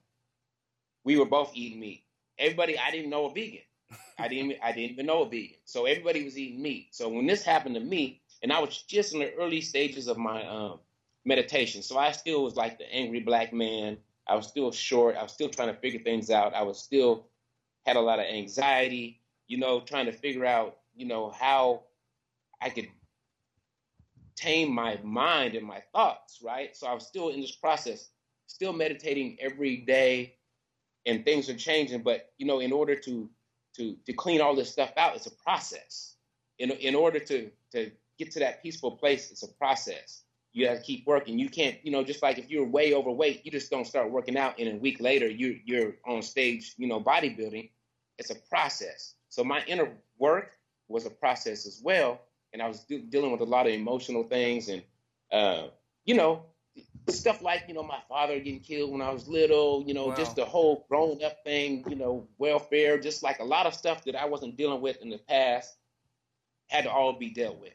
we 1.04 1.18
were 1.18 1.26
both 1.26 1.52
eating 1.54 1.80
meat. 1.80 2.04
Everybody, 2.38 2.78
I 2.78 2.90
didn't 2.90 3.10
know 3.10 3.26
a 3.26 3.32
vegan. 3.32 3.60
I 4.18 4.28
didn't, 4.28 4.54
I 4.62 4.72
didn't 4.72 4.92
even 4.92 5.06
know 5.06 5.22
a 5.22 5.28
vegan. 5.28 5.58
So 5.64 5.84
everybody 5.86 6.24
was 6.24 6.38
eating 6.38 6.62
meat. 6.62 6.88
So 6.92 7.08
when 7.08 7.26
this 7.26 7.42
happened 7.42 7.74
to 7.74 7.80
me, 7.80 8.22
and 8.42 8.52
I 8.52 8.60
was 8.60 8.82
just 8.82 9.12
in 9.12 9.20
the 9.20 9.34
early 9.34 9.60
stages 9.60 10.08
of 10.08 10.16
my 10.16 10.46
um, 10.46 10.78
meditation, 11.28 11.82
so 11.82 11.98
I 11.98 12.10
still 12.12 12.42
was 12.42 12.56
like 12.56 12.78
the 12.78 12.92
angry 12.92 13.20
black 13.20 13.52
man. 13.52 13.98
I 14.26 14.34
was 14.34 14.48
still 14.48 14.72
short. 14.72 15.16
I 15.16 15.22
was 15.22 15.32
still 15.32 15.50
trying 15.50 15.68
to 15.68 15.80
figure 15.80 16.00
things 16.00 16.30
out. 16.30 16.54
I 16.54 16.62
was 16.62 16.78
still 16.78 17.26
had 17.86 17.96
a 17.96 18.00
lot 18.00 18.18
of 18.18 18.26
anxiety, 18.26 19.20
you 19.46 19.58
know, 19.58 19.80
trying 19.80 20.06
to 20.06 20.12
figure 20.12 20.44
out, 20.44 20.78
you 20.96 21.06
know, 21.06 21.30
how 21.30 21.84
I 22.60 22.70
could 22.70 22.88
tame 24.36 24.72
my 24.72 24.98
mind 25.02 25.54
and 25.54 25.66
my 25.66 25.82
thoughts, 25.92 26.40
right? 26.42 26.74
So 26.76 26.86
I 26.86 26.94
was 26.94 27.06
still 27.06 27.28
in 27.28 27.40
this 27.40 27.56
process, 27.56 28.10
still 28.46 28.72
meditating 28.72 29.36
every 29.40 29.78
day, 29.78 30.36
and 31.06 31.24
things 31.24 31.48
are 31.48 31.56
changing. 31.56 32.02
But 32.02 32.32
you 32.38 32.46
know, 32.46 32.60
in 32.60 32.72
order 32.72 32.94
to 32.94 33.28
to 33.76 33.96
to 34.06 34.12
clean 34.14 34.40
all 34.40 34.54
this 34.56 34.70
stuff 34.70 34.92
out, 34.96 35.16
it's 35.16 35.26
a 35.26 35.36
process. 35.36 36.16
In 36.58 36.70
in 36.70 36.94
order 36.94 37.18
to 37.18 37.50
to 37.72 37.90
get 38.18 38.30
to 38.32 38.38
that 38.40 38.62
peaceful 38.62 38.92
place, 38.92 39.30
it's 39.30 39.42
a 39.42 39.52
process. 39.54 40.22
You 40.52 40.68
have 40.68 40.78
to 40.78 40.84
keep 40.84 41.06
working. 41.06 41.38
You 41.38 41.48
can't, 41.48 41.76
you 41.82 41.92
know, 41.92 42.02
just 42.02 42.22
like 42.22 42.38
if 42.38 42.50
you're 42.50 42.66
way 42.66 42.94
overweight, 42.94 43.44
you 43.44 43.50
just 43.50 43.70
don't 43.70 43.86
start 43.86 44.10
working 44.10 44.36
out, 44.36 44.58
and 44.58 44.68
a 44.68 44.76
week 44.76 45.00
later 45.00 45.28
you're 45.28 45.56
you're 45.64 45.94
on 46.06 46.22
stage, 46.22 46.74
you 46.78 46.86
know, 46.86 47.00
bodybuilding. 47.00 47.70
It's 48.18 48.30
a 48.30 48.34
process. 48.34 49.14
So 49.28 49.44
my 49.44 49.62
inner 49.66 49.92
work 50.18 50.52
was 50.88 51.06
a 51.06 51.10
process 51.10 51.66
as 51.66 51.80
well 51.84 52.20
and 52.52 52.62
I 52.62 52.68
was 52.68 52.80
de- 52.80 53.00
dealing 53.00 53.32
with 53.32 53.40
a 53.40 53.44
lot 53.44 53.66
of 53.66 53.72
emotional 53.72 54.24
things 54.24 54.68
and 54.68 54.82
uh, 55.32 55.68
you 56.04 56.14
know 56.14 56.44
stuff 57.08 57.42
like 57.42 57.64
you 57.68 57.74
know 57.74 57.82
my 57.82 58.00
father 58.08 58.38
getting 58.38 58.60
killed 58.60 58.92
when 58.92 59.02
I 59.02 59.10
was 59.10 59.28
little, 59.28 59.82
you 59.86 59.94
know, 59.94 60.08
wow. 60.08 60.14
just 60.14 60.36
the 60.36 60.44
whole 60.44 60.86
grown 60.88 61.22
up 61.24 61.42
thing, 61.42 61.84
you 61.88 61.96
know, 61.96 62.28
welfare, 62.38 62.98
just 62.98 63.22
like 63.22 63.38
a 63.40 63.44
lot 63.44 63.66
of 63.66 63.74
stuff 63.74 64.04
that 64.04 64.14
I 64.14 64.26
wasn't 64.26 64.56
dealing 64.56 64.80
with 64.80 65.00
in 65.00 65.08
the 65.08 65.18
past 65.18 65.74
had 66.68 66.84
to 66.84 66.90
all 66.90 67.14
be 67.14 67.30
dealt 67.30 67.58
with. 67.60 67.72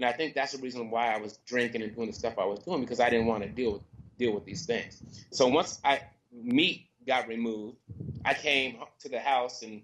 And 0.00 0.08
I 0.08 0.12
think 0.12 0.34
that's 0.34 0.52
the 0.52 0.62
reason 0.62 0.90
why 0.90 1.14
I 1.14 1.18
was 1.18 1.36
drinking 1.46 1.82
and 1.82 1.94
doing 1.94 2.06
the 2.06 2.14
stuff 2.14 2.38
I 2.38 2.46
was 2.46 2.60
doing 2.60 2.80
because 2.80 3.00
I 3.00 3.10
didn't 3.10 3.26
want 3.26 3.42
to 3.42 3.50
deal 3.50 3.74
with 3.74 3.82
deal 4.18 4.32
with 4.32 4.46
these 4.46 4.64
things. 4.64 5.02
So 5.30 5.46
once 5.46 5.78
I 5.84 6.00
meat 6.32 6.86
got 7.06 7.28
removed, 7.28 7.76
I 8.24 8.32
came 8.32 8.78
to 9.00 9.10
the 9.10 9.20
house 9.20 9.62
and 9.62 9.82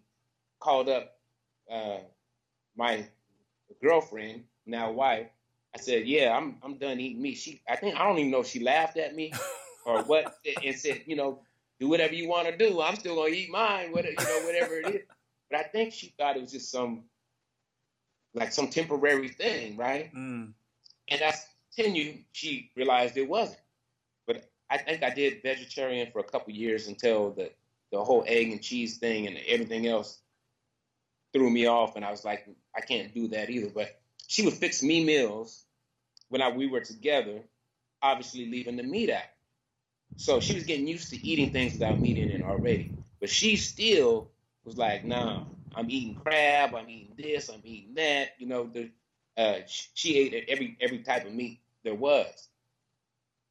called 0.58 0.88
up 0.88 1.18
uh, 1.70 1.98
my 2.78 3.04
girlfriend, 3.82 4.44
now 4.64 4.90
wife, 4.90 5.26
I 5.74 5.80
said, 5.80 6.06
"Yeah, 6.06 6.34
I'm 6.34 6.56
I'm 6.62 6.78
done 6.78 6.98
eating 6.98 7.20
meat." 7.20 7.36
She, 7.36 7.60
I 7.68 7.76
think 7.76 7.96
I 7.96 8.08
don't 8.08 8.18
even 8.18 8.30
know 8.30 8.40
if 8.40 8.46
she 8.46 8.60
laughed 8.60 8.96
at 8.96 9.14
me 9.14 9.34
or 9.84 10.02
what, 10.04 10.34
and 10.64 10.74
said, 10.76 11.02
"You 11.04 11.16
know, 11.16 11.42
do 11.78 11.88
whatever 11.88 12.14
you 12.14 12.26
want 12.26 12.48
to 12.48 12.56
do. 12.56 12.80
I'm 12.80 12.96
still 12.96 13.16
gonna 13.16 13.34
eat 13.34 13.50
mine, 13.50 13.92
whatever 13.92 14.14
you 14.18 14.26
know, 14.26 14.46
whatever 14.46 14.80
it 14.80 14.94
is." 14.94 15.02
But 15.50 15.60
I 15.60 15.62
think 15.64 15.92
she 15.92 16.14
thought 16.16 16.36
it 16.36 16.40
was 16.40 16.52
just 16.52 16.70
some 16.70 17.04
like 18.36 18.52
some 18.52 18.68
temporary 18.68 19.28
thing, 19.28 19.76
right? 19.76 20.14
Mm. 20.14 20.52
And 21.08 21.20
that's 21.20 21.46
continued. 21.74 22.24
She 22.32 22.70
realized 22.76 23.16
it 23.16 23.28
wasn't. 23.28 23.60
But 24.26 24.48
I 24.70 24.78
think 24.78 25.02
I 25.02 25.10
did 25.10 25.42
vegetarian 25.42 26.12
for 26.12 26.20
a 26.20 26.24
couple 26.24 26.52
years 26.52 26.86
until 26.86 27.30
the 27.32 27.50
the 27.92 28.02
whole 28.02 28.24
egg 28.26 28.50
and 28.50 28.60
cheese 28.60 28.98
thing 28.98 29.26
and 29.26 29.38
everything 29.46 29.86
else 29.86 30.18
threw 31.32 31.48
me 31.48 31.66
off, 31.66 31.96
and 31.96 32.04
I 32.04 32.10
was 32.10 32.24
like, 32.24 32.46
I 32.74 32.80
can't 32.80 33.14
do 33.14 33.28
that 33.28 33.48
either. 33.48 33.70
But 33.70 34.00
she 34.26 34.44
would 34.44 34.54
fix 34.54 34.82
me 34.82 35.04
meals 35.04 35.64
when 36.28 36.42
I, 36.42 36.50
we 36.50 36.66
were 36.66 36.80
together, 36.80 37.42
obviously 38.02 38.50
leaving 38.50 38.76
the 38.76 38.82
meat 38.82 39.10
out. 39.10 39.22
So 40.16 40.40
she 40.40 40.54
was 40.54 40.64
getting 40.64 40.88
used 40.88 41.10
to 41.10 41.26
eating 41.26 41.52
things 41.52 41.74
without 41.74 42.00
meat 42.00 42.18
in 42.18 42.30
it 42.30 42.42
already. 42.42 42.92
But 43.20 43.30
she 43.30 43.56
still 43.56 44.30
was 44.64 44.76
like, 44.76 45.04
nah, 45.04 45.44
I'm 45.76 45.90
eating 45.90 46.14
crab, 46.16 46.74
I'm 46.74 46.88
eating 46.88 47.14
this, 47.16 47.48
I'm 47.48 47.60
eating 47.64 47.94
that. 47.94 48.30
You 48.38 48.46
know, 48.46 48.70
the, 48.72 48.90
uh, 49.36 49.60
she 49.66 50.16
ate 50.16 50.46
every 50.48 50.76
every 50.80 50.98
type 51.00 51.26
of 51.26 51.32
meat 51.32 51.60
there 51.84 51.94
was. 51.94 52.48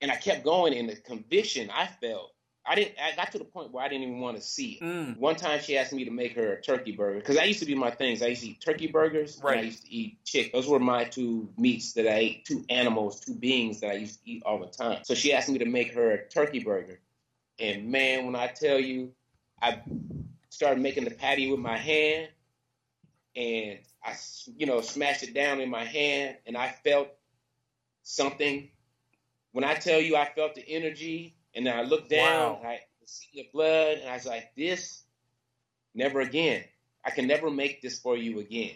And 0.02 0.12
I 0.12 0.18
kept 0.18 0.44
going, 0.44 0.74
and 0.78 0.90
the 0.90 0.96
conviction 0.96 1.70
I 1.70 1.88
felt 1.88 2.32
I 2.68 2.76
didn't. 2.76 2.96
I 3.00 3.16
got 3.16 3.32
to 3.34 3.38
the 3.38 3.46
point 3.46 3.72
where 3.72 3.84
I 3.84 3.88
didn't 3.88 4.04
even 4.04 4.20
want 4.20 4.38
to 4.38 4.42
see 4.42 4.80
it. 4.82 4.84
Mm. 4.84 5.18
One 5.18 5.36
time, 5.36 5.60
she 5.62 5.78
asked 5.78 5.94
me 5.94 6.06
to 6.06 6.12
make 6.12 6.36
her 6.36 6.54
a 6.54 6.62
turkey 6.62 6.94
burger 6.94 7.20
because 7.20 7.38
I 7.38 7.44
used 7.44 7.60
to 7.60 7.66
be 7.66 7.76
my 7.76 7.92
things. 7.92 8.24
I 8.24 8.28
used 8.28 8.42
to 8.42 8.50
eat 8.50 8.62
turkey 8.62 8.88
burgers. 8.88 9.40
Right. 9.44 9.60
I 9.60 9.62
used 9.62 9.84
to 9.84 9.92
eat 9.92 10.24
chick. 10.26 10.52
Those 10.52 10.68
were 10.68 10.80
my 10.80 11.04
two 11.04 11.50
meats 11.58 11.94
that 11.94 12.08
I 12.08 12.18
ate. 12.18 12.46
Two 12.46 12.66
animals, 12.70 13.20
two 13.20 13.36
beings 13.36 13.82
that 13.82 13.92
I 13.92 13.94
used 13.94 14.24
to 14.24 14.32
eat 14.32 14.44
all 14.46 14.60
the 14.60 14.68
time. 14.68 15.00
So 15.04 15.14
she 15.14 15.32
asked 15.34 15.50
me 15.50 15.60
to 15.60 15.66
make 15.66 15.94
her 15.94 16.12
a 16.12 16.28
turkey 16.28 16.64
burger, 16.64 17.00
and 17.60 17.92
man, 17.92 18.26
when 18.26 18.36
I 18.36 18.48
tell 18.48 18.80
you, 18.80 19.12
I 19.62 19.82
started 20.56 20.82
making 20.82 21.04
the 21.04 21.12
patty 21.12 21.52
with 21.52 21.60
my 21.60 21.78
hand, 21.78 22.30
and 23.36 23.78
I, 24.04 24.16
you 24.56 24.66
know, 24.66 24.82
smashed 24.82 25.24
it 25.24 25.34
down 25.34 25.60
in 25.60 25.70
my 25.70 25.84
hand, 25.84 26.38
and 26.48 26.56
I 26.56 26.70
felt 26.84 27.10
something. 28.04 28.70
When 29.52 29.64
I 29.64 29.76
tell 29.76 30.00
you, 30.00 30.16
I 30.16 30.26
felt 30.26 30.56
the 30.56 30.68
energy 30.68 31.36
and 31.56 31.66
then 31.66 31.78
I 31.78 31.84
looked 31.84 32.10
down, 32.10 32.54
wow. 32.54 32.60
and 32.60 32.68
I 32.68 32.80
see 33.06 33.30
the 33.34 33.50
blood, 33.54 34.00
and 34.00 34.10
I 34.10 34.14
was 34.14 34.26
like, 34.26 34.54
this, 34.56 35.04
never 35.94 36.20
again. 36.20 36.64
I 37.04 37.12
can 37.12 37.28
never 37.28 37.50
make 37.50 37.82
this 37.82 38.00
for 38.00 38.18
you 38.18 38.40
again. 38.40 38.76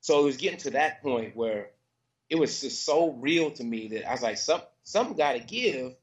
So 0.00 0.20
it 0.20 0.24
was 0.24 0.36
getting 0.36 0.60
to 0.60 0.70
that 0.70 1.02
point 1.02 1.34
where 1.34 1.70
it 2.30 2.38
was 2.38 2.60
just 2.60 2.84
so 2.84 3.12
real 3.12 3.50
to 3.52 3.64
me 3.64 3.88
that 3.88 4.08
I 4.08 4.12
was 4.12 4.22
like, 4.22 4.38
some 4.38 4.62
something 4.84 5.16
got 5.16 5.32
to 5.32 5.40
give. 5.40 5.94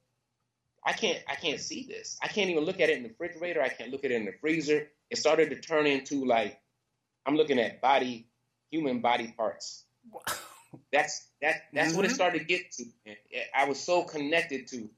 I 0.85 0.93
can't 0.93 1.19
I 1.27 1.35
can't 1.35 1.59
see 1.59 1.85
this. 1.87 2.17
I 2.21 2.27
can't 2.27 2.49
even 2.49 2.63
look 2.63 2.79
at 2.79 2.89
it 2.89 2.97
in 2.97 3.03
the 3.03 3.09
refrigerator. 3.09 3.61
I 3.61 3.69
can't 3.69 3.91
look 3.91 4.05
at 4.05 4.11
it 4.11 4.15
in 4.15 4.25
the 4.25 4.33
freezer. 4.39 4.87
It 5.09 5.17
started 5.17 5.49
to 5.49 5.59
turn 5.59 5.87
into 5.87 6.25
like 6.25 6.59
I'm 7.25 7.35
looking 7.35 7.59
at 7.59 7.81
body, 7.81 8.27
human 8.69 8.99
body 8.99 9.33
parts. 9.35 9.85
That's 10.91 11.27
that 11.41 11.63
that's 11.73 11.89
mm-hmm. 11.89 11.95
what 11.95 12.05
it 12.05 12.09
mm-hmm. 12.09 12.15
started 12.15 12.39
to 12.39 12.45
get 12.45 12.71
to. 12.73 12.83
I 13.55 13.63
was 13.63 13.79
so 13.79 14.03
connected 14.03 14.67
to 14.67 14.89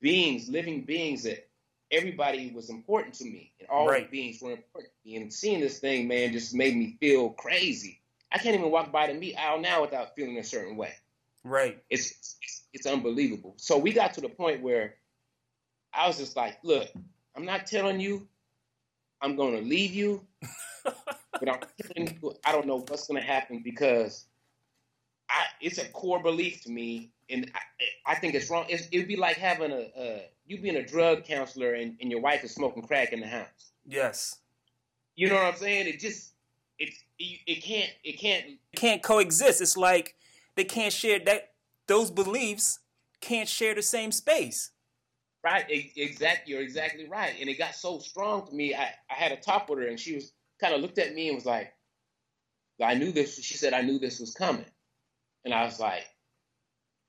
beings, 0.00 0.48
living 0.48 0.82
beings 0.82 1.24
that 1.24 1.48
everybody 1.90 2.52
was 2.54 2.70
important 2.70 3.14
to 3.14 3.24
me, 3.24 3.52
and 3.58 3.68
all 3.68 3.88
right. 3.88 4.08
beings 4.08 4.40
were 4.40 4.52
important 4.52 4.92
to 5.02 5.10
me. 5.10 5.16
And 5.16 5.32
seeing 5.32 5.58
this 5.58 5.80
thing, 5.80 6.06
man, 6.06 6.32
just 6.32 6.54
made 6.54 6.76
me 6.76 6.96
feel 7.00 7.30
crazy. 7.30 8.00
I 8.30 8.38
can't 8.38 8.54
even 8.54 8.70
walk 8.70 8.92
by 8.92 9.08
the 9.08 9.14
meat 9.14 9.34
aisle 9.34 9.60
now 9.60 9.80
without 9.80 10.14
feeling 10.14 10.38
a 10.38 10.44
certain 10.44 10.76
way. 10.76 10.92
Right. 11.42 11.82
It's, 11.90 12.12
it's 12.12 12.62
it's 12.72 12.86
unbelievable. 12.86 13.54
So 13.56 13.78
we 13.78 13.92
got 13.92 14.14
to 14.14 14.20
the 14.20 14.28
point 14.28 14.62
where 14.62 14.94
I 15.92 16.06
was 16.06 16.18
just 16.18 16.36
like, 16.36 16.58
look, 16.62 16.88
I'm 17.36 17.44
not 17.44 17.66
telling 17.66 18.00
you 18.00 18.26
I'm 19.20 19.36
going 19.36 19.54
to 19.54 19.60
leave 19.60 19.92
you, 19.92 20.24
but 20.84 21.48
I'm 21.48 21.60
telling 21.82 22.18
you 22.22 22.34
I 22.44 22.52
don't 22.52 22.66
know 22.66 22.84
what's 22.88 23.06
going 23.06 23.20
to 23.20 23.26
happen 23.26 23.60
because 23.62 24.26
I, 25.28 25.44
it's 25.60 25.78
a 25.78 25.88
core 25.88 26.22
belief 26.22 26.62
to 26.64 26.70
me 26.70 27.10
and 27.28 27.50
I, 27.54 28.12
I 28.12 28.14
think 28.16 28.34
it's 28.34 28.50
wrong. 28.50 28.66
It's, 28.68 28.88
it'd 28.92 29.08
be 29.08 29.16
like 29.16 29.36
having 29.36 29.70
a, 29.70 29.90
a 29.96 30.22
you 30.46 30.60
being 30.60 30.76
a 30.76 30.86
drug 30.86 31.24
counselor 31.24 31.74
and, 31.74 31.96
and 32.00 32.10
your 32.10 32.20
wife 32.20 32.44
is 32.44 32.54
smoking 32.54 32.82
crack 32.82 33.12
in 33.12 33.20
the 33.20 33.26
house. 33.26 33.72
Yes. 33.86 34.36
You 35.14 35.28
know 35.28 35.36
what 35.36 35.44
I'm 35.44 35.56
saying? 35.56 35.86
It 35.86 36.00
just 36.00 36.32
it 36.78 36.94
it, 37.18 37.40
it 37.46 37.62
can't 37.62 37.90
it 38.04 38.18
can't 38.18 38.44
it 38.72 38.76
can't 38.76 39.02
coexist. 39.02 39.60
It's 39.60 39.76
like 39.76 40.16
they 40.56 40.64
can't 40.64 40.92
share 40.92 41.18
that 41.20 41.52
those 41.86 42.10
beliefs 42.10 42.80
can't 43.20 43.48
share 43.48 43.74
the 43.74 43.82
same 43.82 44.12
space. 44.12 44.70
Right. 45.44 45.64
Exactly. 45.96 46.52
You're 46.52 46.62
exactly 46.62 47.08
right. 47.08 47.34
And 47.40 47.48
it 47.48 47.58
got 47.58 47.74
so 47.74 47.98
strong 47.98 48.46
to 48.46 48.54
me. 48.54 48.74
I, 48.74 48.94
I 49.10 49.14
had 49.14 49.32
a 49.32 49.36
talk 49.36 49.68
with 49.68 49.78
her 49.78 49.88
and 49.88 49.98
she 49.98 50.14
was 50.14 50.32
kind 50.60 50.74
of 50.74 50.80
looked 50.82 50.98
at 50.98 51.14
me 51.14 51.28
and 51.28 51.36
was 51.36 51.46
like, 51.46 51.72
I 52.82 52.94
knew 52.94 53.12
this. 53.12 53.38
She 53.42 53.56
said, 53.56 53.74
I 53.74 53.82
knew 53.82 53.98
this 53.98 54.20
was 54.20 54.34
coming. 54.34 54.66
And 55.44 55.54
I 55.54 55.64
was 55.64 55.80
like, 55.80 56.04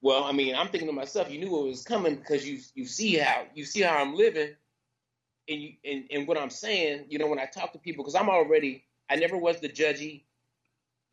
well, 0.02 0.24
I 0.24 0.32
mean, 0.32 0.56
I'm 0.56 0.68
thinking 0.70 0.88
to 0.90 0.94
myself, 0.94 1.32
you 1.32 1.40
knew 1.40 1.60
it 1.62 1.68
was 1.70 1.84
coming 1.84 2.16
because 2.16 2.48
you 2.48 2.60
you 2.76 2.86
see 2.86 3.16
how 3.18 3.46
you 3.54 3.66
see 3.66 3.82
how 3.82 3.98
I'm 3.98 4.16
living, 4.16 4.56
and 5.50 5.62
you 5.62 5.74
and, 5.86 6.06
and 6.12 6.28
what 6.28 6.38
I'm 6.38 6.50
saying. 6.50 7.06
You 7.10 7.20
know, 7.20 7.28
when 7.28 7.40
I 7.40 7.46
talk 7.46 7.74
to 7.74 7.80
people, 7.80 8.04
because 8.04 8.16
I'm 8.16 8.30
already, 8.30 8.86
I 9.10 9.18
never 9.18 9.38
was 9.38 9.60
the 9.62 9.70
judgy 9.70 10.26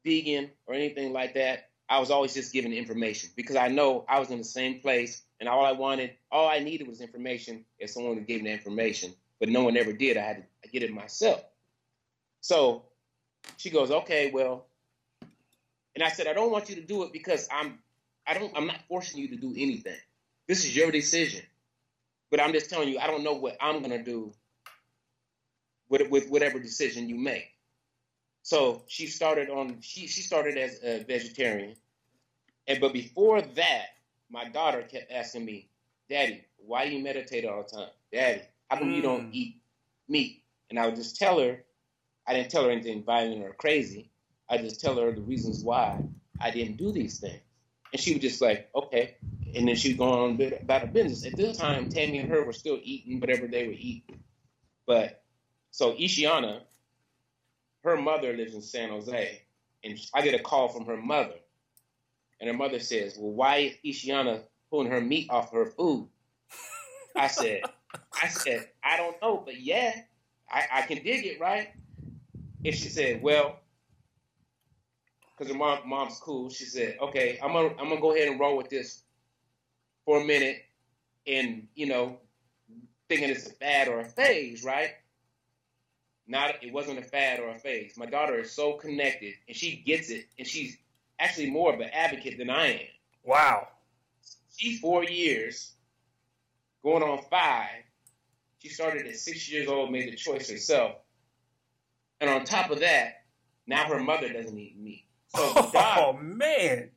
vegan 0.05 0.51
or 0.67 0.75
anything 0.75 1.13
like 1.13 1.35
that. 1.35 1.68
I 1.89 1.99
was 1.99 2.11
always 2.11 2.35
just 2.35 2.53
giving 2.53 2.73
information 2.73 3.31
because 3.35 3.57
I 3.57 3.69
know 3.69 4.05
I 4.09 4.19
was 4.19 4.31
in 4.31 4.39
the 4.39 4.45
same 4.45 4.81
place, 4.81 5.23
and 5.41 5.49
all 5.49 5.65
I 5.65 5.73
wanted, 5.73 6.13
all 6.31 6.49
I 6.49 6.59
needed 6.59 6.87
was 6.87 7.01
information. 7.01 7.65
If 7.79 7.91
someone 7.91 8.17
would 8.17 8.27
give 8.27 8.43
me 8.43 8.51
the 8.51 8.55
information, 8.55 9.15
but 9.41 9.49
no 9.49 9.63
one 9.63 9.77
ever 9.77 9.93
did. 9.93 10.17
I 10.17 10.23
had 10.23 10.45
to 10.63 10.69
get 10.69 10.83
it 10.83 10.93
myself. 10.93 11.43
So 12.41 12.85
she 13.57 13.71
goes, 13.71 13.91
okay, 13.91 14.31
well, 14.33 14.67
and 15.95 16.05
I 16.05 16.11
said, 16.11 16.27
I 16.27 16.33
don't 16.33 16.53
want 16.53 16.69
you 16.69 16.77
to 16.77 16.83
do 16.83 17.03
it 17.05 17.13
because 17.13 17.49
I'm 17.51 17.79
I 18.29 18.35
don't. 18.35 18.53
I'm 18.55 18.67
not 18.67 18.81
forcing 18.89 19.19
you 19.21 19.29
to 19.29 19.37
do 19.37 19.55
anything. 19.57 19.97
This 20.47 20.65
is 20.65 20.77
your 20.77 20.93
decision. 20.93 21.43
But 22.31 22.41
I'm 22.41 22.53
just 22.53 22.69
telling 22.69 22.91
you, 22.91 22.99
I 22.99 23.07
don't 23.07 23.25
know 23.25 23.33
what 23.33 23.57
I'm 23.59 23.81
gonna 23.81 24.03
do 24.03 24.35
with 25.89 26.11
with 26.11 26.29
whatever 26.29 26.59
decision 26.59 27.09
you 27.09 27.17
make. 27.17 27.49
So 28.49 28.81
she 28.87 29.09
started 29.09 29.51
on. 29.51 29.83
She 29.83 30.07
she 30.07 30.23
started 30.23 30.57
as 30.57 30.81
a 30.83 31.05
vegetarian, 31.05 31.77
and 32.67 32.81
but 32.81 32.95
before 32.95 33.43
that, 33.43 33.87
my 34.31 34.49
daughter 34.49 34.81
kept 34.81 35.13
asking 35.13 35.45
me, 35.45 35.69
"Daddy, 36.09 36.45
why 36.57 36.89
do 36.89 36.97
you 36.97 37.05
meditate 37.05 37.45
all 37.45 37.63
the 37.63 37.77
time? 37.77 37.91
Daddy, 38.11 38.41
How 38.71 38.79
come 38.79 38.91
mm. 38.91 38.97
you 38.97 39.03
don't 39.03 39.27
mm. 39.27 39.35
eat 39.35 39.61
meat? 40.09 40.45
And 40.71 40.79
I 40.79 40.87
would 40.87 40.97
just 40.97 41.17
tell 41.17 41.39
her, 41.41 41.63
I 42.27 42.33
didn't 42.33 42.51
tell 42.51 42.65
her 42.65 42.71
anything 42.71 43.03
violent 43.05 43.45
or 43.45 43.53
crazy. 43.53 44.09
I 44.49 44.57
just 44.57 44.81
tell 44.81 44.99
her 44.99 45.13
the 45.13 45.21
reasons 45.21 45.63
why 45.63 46.03
I 46.41 46.51
didn't 46.51 46.79
do 46.79 46.91
these 46.91 47.21
things. 47.21 47.43
And 47.93 48.01
she 48.01 48.15
was 48.15 48.23
just 48.23 48.41
like, 48.41 48.71
okay. 48.75 49.17
And 49.55 49.69
then 49.69 49.77
she 49.77 49.91
would 49.91 49.99
go 49.99 50.25
on 50.25 50.41
about 50.59 50.81
her 50.81 50.87
business. 50.87 51.27
At 51.27 51.37
this 51.37 51.59
time, 51.59 51.91
Tammy 51.91 52.21
and 52.21 52.31
her 52.31 52.45
were 52.45 52.55
still 52.55 52.81
eating 52.83 53.21
whatever 53.21 53.47
they 53.47 53.67
were 53.67 53.77
eating. 53.77 54.21
But 54.87 55.23
so 55.71 55.93
Ishiana, 55.93 56.63
her 57.85 57.97
mother 57.97 58.37
lives 58.37 58.55
in 58.55 58.63
San 58.63 58.91
Jose. 58.91 59.43
And 59.85 59.99
I 60.15 60.23
get 60.23 60.39
a 60.39 60.43
call 60.43 60.69
from 60.69 60.87
her 60.87 60.97
mother. 60.97 61.35
And 62.41 62.49
her 62.49 62.57
mother 62.57 62.79
says, 62.79 63.17
well, 63.19 63.33
why 63.33 63.57
is 63.57 63.75
Ishiana 63.85 64.43
pulling 64.71 64.91
her 64.91 65.01
meat 65.01 65.29
off 65.31 65.53
her 65.53 65.67
food? 65.67 66.09
I 67.17 67.27
said, 67.29 67.63
I 68.23 68.29
said, 68.29 68.69
I 68.83 68.97
don't 68.97 69.21
know, 69.21 69.43
but 69.45 69.61
yeah, 69.61 70.03
I, 70.51 70.65
I 70.73 70.83
can 70.83 71.03
dig 71.03 71.27
it, 71.27 71.41
right? 71.41 71.69
And 72.65 72.75
she 72.75 72.89
said, 72.89 73.23
well, 73.23 73.61
because 75.39 75.53
her 75.53 75.59
mom, 75.59 75.89
mom's 75.89 76.19
cool. 76.19 76.51
She 76.51 76.65
said, 76.65 76.99
okay, 77.01 77.39
I'm 77.43 77.53
gonna 77.53 77.69
I'm 77.79 77.89
gonna 77.89 78.01
go 78.01 78.15
ahead 78.15 78.29
and 78.29 78.41
roll 78.41 78.57
with 78.57 78.69
this 78.69 79.03
for 80.05 80.21
a 80.21 80.25
minute, 80.25 80.65
and 81.27 81.69
you 81.75 81.87
know, 81.87 82.19
thinking 83.09 83.31
it's 83.31 83.47
a 83.47 83.53
fad 83.53 83.89
or 83.89 84.01
a 84.01 84.05
phase, 84.05 84.65
right? 84.65 84.91
Not 86.29 86.63
it 86.63 86.73
wasn't 86.73 86.99
a 86.99 87.03
fad 87.03 87.41
or 87.41 87.49
a 87.49 87.59
phase. 87.59 87.97
My 87.97 88.05
daughter 88.05 88.39
is 88.39 88.53
so 88.53 88.75
connected, 88.75 89.35
and 89.49 89.57
she 89.57 89.77
gets 89.77 90.11
it, 90.11 90.27
and 90.39 90.47
she's 90.47 90.77
actually 91.19 91.51
more 91.51 91.73
of 91.73 91.81
an 91.81 91.89
advocate 91.93 92.37
than 92.37 92.51
I 92.51 92.67
am. 92.67 92.87
Wow. 93.25 93.69
She's 94.57 94.79
four 94.79 95.05
years, 95.05 95.73
going 96.83 97.03
on 97.03 97.23
five. 97.31 97.83
She 98.59 98.69
started 98.69 99.07
at 99.07 99.17
six 99.17 99.51
years 99.51 99.69
old, 99.69 99.91
made 99.91 100.13
the 100.13 100.17
choice 100.17 100.51
herself, 100.51 100.97
and 102.21 102.29
on 102.29 102.45
top 102.45 102.71
of 102.71 102.81
that, 102.81 103.25
now 103.67 103.87
her 103.87 104.01
mother 104.01 104.31
doesn't 104.31 104.59
eat 104.59 104.77
meat. 104.79 105.07
So 105.35 105.53
oh 105.75 106.19
man, 106.21 106.91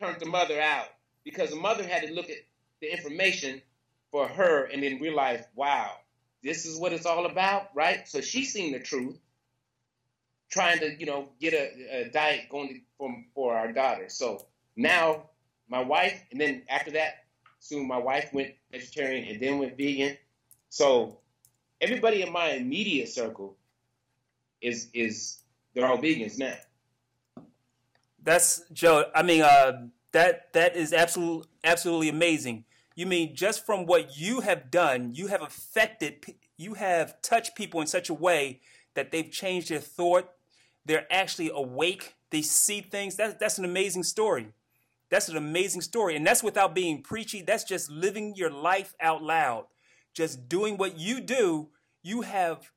turned 0.00 0.20
the 0.20 0.26
mother 0.26 0.60
out 0.60 0.88
because 1.24 1.50
the 1.50 1.56
mother 1.56 1.86
had 1.86 2.02
to 2.02 2.12
look 2.12 2.28
at 2.28 2.38
the 2.80 2.92
information 2.92 3.62
for 4.10 4.28
her 4.28 4.64
and 4.64 4.82
then 4.82 5.00
realize, 5.00 5.44
wow, 5.54 5.92
this 6.42 6.66
is 6.66 6.78
what 6.78 6.92
it's 6.92 7.06
all 7.06 7.26
about, 7.26 7.70
right? 7.74 8.06
So 8.08 8.20
she's 8.20 8.52
seen 8.52 8.72
the 8.72 8.80
truth, 8.80 9.18
trying 10.50 10.80
to 10.80 10.98
you 10.98 11.06
know 11.06 11.28
get 11.40 11.54
a, 11.54 12.02
a 12.02 12.10
diet 12.10 12.48
going 12.50 12.82
for 12.98 13.14
for 13.34 13.54
our 13.54 13.72
daughter. 13.72 14.08
So 14.08 14.46
now 14.76 15.30
my 15.68 15.82
wife, 15.82 16.22
and 16.30 16.40
then 16.40 16.62
after 16.68 16.90
that, 16.92 17.24
soon 17.58 17.86
my 17.86 17.98
wife 17.98 18.32
went 18.32 18.54
vegetarian 18.70 19.28
and 19.28 19.40
then 19.40 19.58
went 19.58 19.76
vegan. 19.76 20.16
So 20.68 21.18
everybody 21.80 22.22
in 22.22 22.32
my 22.32 22.50
immediate 22.50 23.08
circle 23.08 23.56
is 24.60 24.88
is 24.94 25.38
they're 25.74 25.86
all 25.86 25.98
vegans 25.98 26.38
now. 26.38 26.54
That's 28.22 28.62
Joe. 28.72 29.06
I 29.14 29.22
mean, 29.22 29.42
uh, 29.42 29.88
that 30.12 30.52
that 30.52 30.76
is 30.76 30.92
absolutely 30.92 31.48
absolutely 31.64 32.08
amazing. 32.08 32.64
You 32.94 33.06
mean 33.06 33.34
just 33.34 33.64
from 33.64 33.86
what 33.86 34.18
you 34.18 34.40
have 34.40 34.70
done, 34.70 35.14
you 35.14 35.28
have 35.28 35.42
affected, 35.42 36.24
you 36.56 36.74
have 36.74 37.20
touched 37.22 37.54
people 37.54 37.80
in 37.80 37.86
such 37.86 38.08
a 38.10 38.14
way 38.14 38.60
that 38.94 39.10
they've 39.10 39.30
changed 39.30 39.70
their 39.70 39.80
thought. 39.80 40.30
They're 40.84 41.06
actually 41.10 41.50
awake. 41.52 42.14
They 42.30 42.42
see 42.42 42.80
things. 42.80 43.16
That's 43.16 43.34
that's 43.34 43.58
an 43.58 43.64
amazing 43.64 44.02
story. 44.02 44.48
That's 45.10 45.28
an 45.28 45.36
amazing 45.36 45.82
story, 45.82 46.16
and 46.16 46.26
that's 46.26 46.42
without 46.42 46.74
being 46.74 47.02
preachy. 47.02 47.42
That's 47.42 47.64
just 47.64 47.90
living 47.90 48.34
your 48.34 48.50
life 48.50 48.94
out 48.98 49.22
loud, 49.22 49.66
just 50.14 50.48
doing 50.48 50.78
what 50.78 50.98
you 50.98 51.20
do. 51.20 51.68
You 52.02 52.22
have 52.22 52.70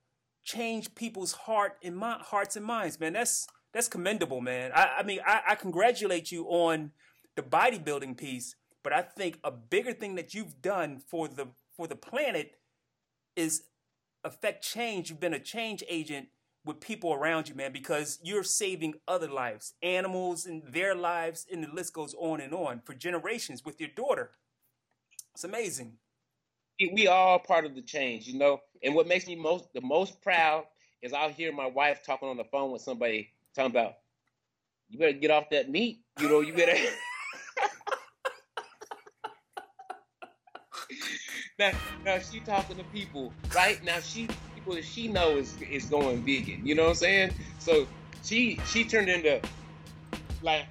changed 0.43 0.95
people's 0.95 1.31
heart 1.31 1.77
and 1.81 1.95
my 1.95 2.17
hearts 2.19 2.57
and 2.57 2.65
minds, 2.65 2.99
man. 2.99 3.13
That's 3.13 3.47
that's 3.73 3.87
commendable, 3.87 4.41
man. 4.41 4.71
I, 4.73 4.97
I 4.99 5.03
mean, 5.03 5.19
I, 5.25 5.41
I 5.49 5.55
congratulate 5.55 6.31
you 6.31 6.45
on 6.45 6.91
the 7.35 7.41
bodybuilding 7.41 8.17
piece, 8.17 8.55
but 8.85 8.93
I 8.93 9.01
think 9.01 9.39
a 9.43 9.49
bigger 9.49 9.93
thing 9.93 10.13
that 10.13 10.35
you've 10.35 10.61
done 10.61 11.01
for 11.07 11.27
the 11.27 11.47
for 11.75 11.87
the 11.87 11.95
planet 11.95 12.51
is 13.35 13.63
affect 14.23 14.63
change. 14.63 15.09
You've 15.09 15.19
been 15.19 15.33
a 15.33 15.39
change 15.39 15.83
agent 15.89 16.27
with 16.63 16.79
people 16.81 17.11
around 17.11 17.49
you, 17.49 17.55
man, 17.55 17.73
because 17.73 18.19
you're 18.21 18.43
saving 18.43 18.93
other 19.07 19.27
lives, 19.27 19.73
animals 19.81 20.45
and 20.45 20.61
their 20.71 20.93
lives, 20.93 21.47
and 21.51 21.63
the 21.63 21.67
list 21.73 21.93
goes 21.93 22.13
on 22.13 22.39
and 22.39 22.53
on 22.53 22.83
for 22.85 22.93
generations 22.93 23.65
with 23.65 23.79
your 23.79 23.89
daughter. 23.89 24.29
It's 25.33 25.43
amazing. 25.43 25.93
We 26.79 27.07
all 27.07 27.39
part 27.39 27.65
of 27.65 27.73
the 27.73 27.81
change, 27.81 28.27
you 28.27 28.37
know. 28.37 28.59
And 28.83 28.93
what 28.93 29.07
makes 29.07 29.25
me 29.25 29.35
most 29.35 29.73
the 29.73 29.81
most 29.81 30.21
proud 30.21 30.65
is 31.01 31.11
I'll 31.11 31.31
hear 31.31 31.51
my 31.51 31.65
wife 31.65 32.03
talking 32.05 32.29
on 32.29 32.37
the 32.37 32.43
phone 32.43 32.71
with 32.71 32.83
somebody 32.83 33.31
talking 33.55 33.71
about 33.71 33.95
you 34.89 34.99
better 34.99 35.13
get 35.13 35.31
off 35.31 35.49
that 35.49 35.71
meat. 35.71 36.01
You 36.19 36.29
know, 36.29 36.41
you 36.41 36.53
better. 36.53 36.77
Now, 41.57 41.71
now 42.03 42.19
she 42.19 42.39
talking 42.39 42.77
to 42.77 42.83
people, 42.85 43.31
right? 43.55 43.83
Now 43.83 43.99
she 43.99 44.27
people 44.53 44.75
that 44.75 44.85
she 44.85 45.07
knows 45.07 45.55
is 45.61 45.83
is 45.83 45.85
going 45.85 46.23
vegan. 46.23 46.65
You 46.65 46.75
know 46.75 46.83
what 46.83 46.89
I'm 46.89 46.95
saying? 46.95 47.31
So 47.59 47.87
she 48.23 48.59
she 48.65 48.83
turned 48.83 49.09
into 49.09 49.41
like 50.41 50.65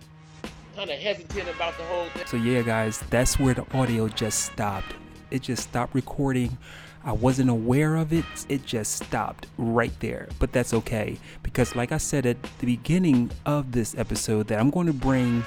kind 0.76 0.90
of 0.90 0.98
hesitant 0.98 1.48
about 1.48 1.76
the 1.78 1.84
whole 1.84 2.06
thing. 2.10 2.26
So 2.26 2.36
yeah, 2.36 2.62
guys, 2.62 3.02
that's 3.10 3.38
where 3.38 3.54
the 3.54 3.66
audio 3.76 4.08
just 4.08 4.44
stopped. 4.44 4.94
It 5.30 5.42
just 5.42 5.62
stopped 5.64 5.94
recording 5.94 6.58
I 7.06 7.12
wasn't 7.12 7.50
aware 7.50 7.96
of 7.96 8.14
it. 8.14 8.24
It 8.48 8.64
just 8.64 9.04
stopped 9.04 9.46
right 9.58 9.92
there. 10.00 10.28
But 10.38 10.52
that's 10.52 10.72
okay 10.72 11.18
because, 11.42 11.76
like 11.76 11.92
I 11.92 11.98
said 11.98 12.24
at 12.24 12.42
the 12.60 12.66
beginning 12.66 13.30
of 13.44 13.72
this 13.72 13.94
episode, 13.96 14.46
that 14.48 14.58
I'm 14.58 14.70
going 14.70 14.86
to 14.86 14.94
bring 14.94 15.44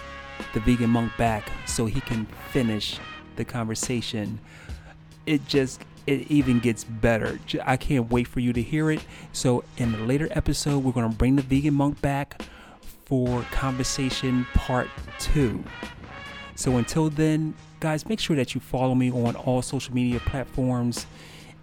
the 0.54 0.60
vegan 0.60 0.92
monk 0.92 1.12
back 1.18 1.50
so 1.66 1.88
he 1.88 2.00
can 2.02 2.28
finish 2.52 3.00
the 3.38 3.46
conversation. 3.46 4.40
It 5.28 5.46
just 5.48 5.82
it 6.08 6.32
even 6.32 6.60
gets 6.60 6.86
better. 6.86 7.38
I 7.66 7.78
can't 7.78 8.10
wait 8.10 8.28
for 8.28 8.40
you 8.40 8.54
to 8.54 8.62
hear 8.62 8.90
it. 8.90 9.02
So 9.34 9.64
in 9.76 9.92
the 9.92 10.00
later 10.00 10.30
episode, 10.32 10.84
we're 10.84 10.94
going 10.94 11.10
to 11.10 11.16
bring 11.16 11.36
the 11.36 11.42
vegan 11.42 11.74
monk 11.74 12.02
back 12.02 12.42
for 13.06 13.42
conversation 13.52 14.48
part 14.54 14.88
2. 15.20 15.64
So 16.56 16.78
until 16.78 17.10
then, 17.10 17.54
guys, 17.82 18.08
make 18.08 18.20
sure 18.20 18.36
that 18.38 18.56
you 18.56 18.62
follow 18.62 18.96
me 18.96 19.12
on 19.12 19.36
all 19.36 19.62
social 19.62 19.94
media 19.94 20.20
platforms. 20.22 21.06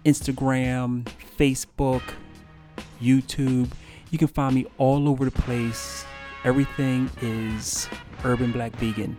Instagram, 0.05 1.07
Facebook, 1.37 2.03
YouTube. 3.01 3.71
You 4.11 4.19
can 4.19 4.27
find 4.27 4.53
me 4.53 4.67
all 4.77 5.09
over 5.09 5.25
the 5.25 5.31
place. 5.31 6.05
Everything 6.43 7.09
is 7.21 7.89
Urban 8.23 8.51
Black 8.51 8.75
Vegan. 8.75 9.17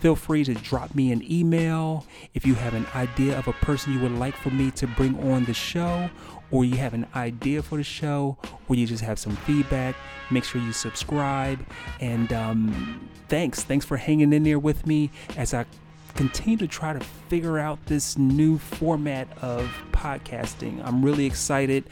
Feel 0.00 0.16
free 0.16 0.44
to 0.44 0.54
drop 0.54 0.94
me 0.94 1.12
an 1.12 1.22
email 1.30 2.06
if 2.34 2.46
you 2.46 2.54
have 2.54 2.74
an 2.74 2.86
idea 2.94 3.38
of 3.38 3.48
a 3.48 3.52
person 3.52 3.92
you 3.92 4.00
would 4.00 4.12
like 4.12 4.36
for 4.36 4.50
me 4.50 4.70
to 4.72 4.86
bring 4.86 5.18
on 5.32 5.44
the 5.44 5.54
show, 5.54 6.08
or 6.50 6.64
you 6.64 6.76
have 6.76 6.94
an 6.94 7.06
idea 7.14 7.62
for 7.62 7.76
the 7.76 7.84
show, 7.84 8.36
or 8.68 8.76
you 8.76 8.86
just 8.86 9.02
have 9.02 9.18
some 9.18 9.36
feedback. 9.36 9.96
Make 10.30 10.44
sure 10.44 10.60
you 10.60 10.72
subscribe. 10.72 11.64
And 12.00 12.32
um, 12.32 13.08
thanks. 13.28 13.64
Thanks 13.64 13.84
for 13.84 13.96
hanging 13.96 14.32
in 14.32 14.44
there 14.44 14.58
with 14.58 14.86
me 14.86 15.10
as 15.36 15.52
I 15.52 15.66
continue 16.14 16.56
to 16.56 16.66
try 16.66 16.92
to 16.92 17.00
figure 17.28 17.58
out 17.58 17.78
this 17.86 18.18
new 18.18 18.58
format 18.58 19.28
of 19.40 19.70
podcasting. 19.92 20.84
I'm 20.84 21.04
really 21.04 21.26
excited 21.26 21.88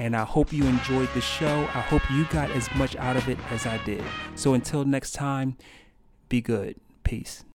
and 0.00 0.16
I 0.16 0.24
hope 0.24 0.52
you 0.52 0.64
enjoyed 0.64 1.08
the 1.14 1.20
show. 1.20 1.60
I 1.74 1.80
hope 1.80 2.02
you 2.10 2.24
got 2.30 2.50
as 2.50 2.68
much 2.74 2.96
out 2.96 3.16
of 3.16 3.28
it 3.28 3.38
as 3.50 3.66
I 3.66 3.78
did. 3.84 4.02
So 4.34 4.54
until 4.54 4.84
next 4.84 5.12
time, 5.12 5.56
be 6.28 6.40
good. 6.40 6.76
Peace. 7.08 7.42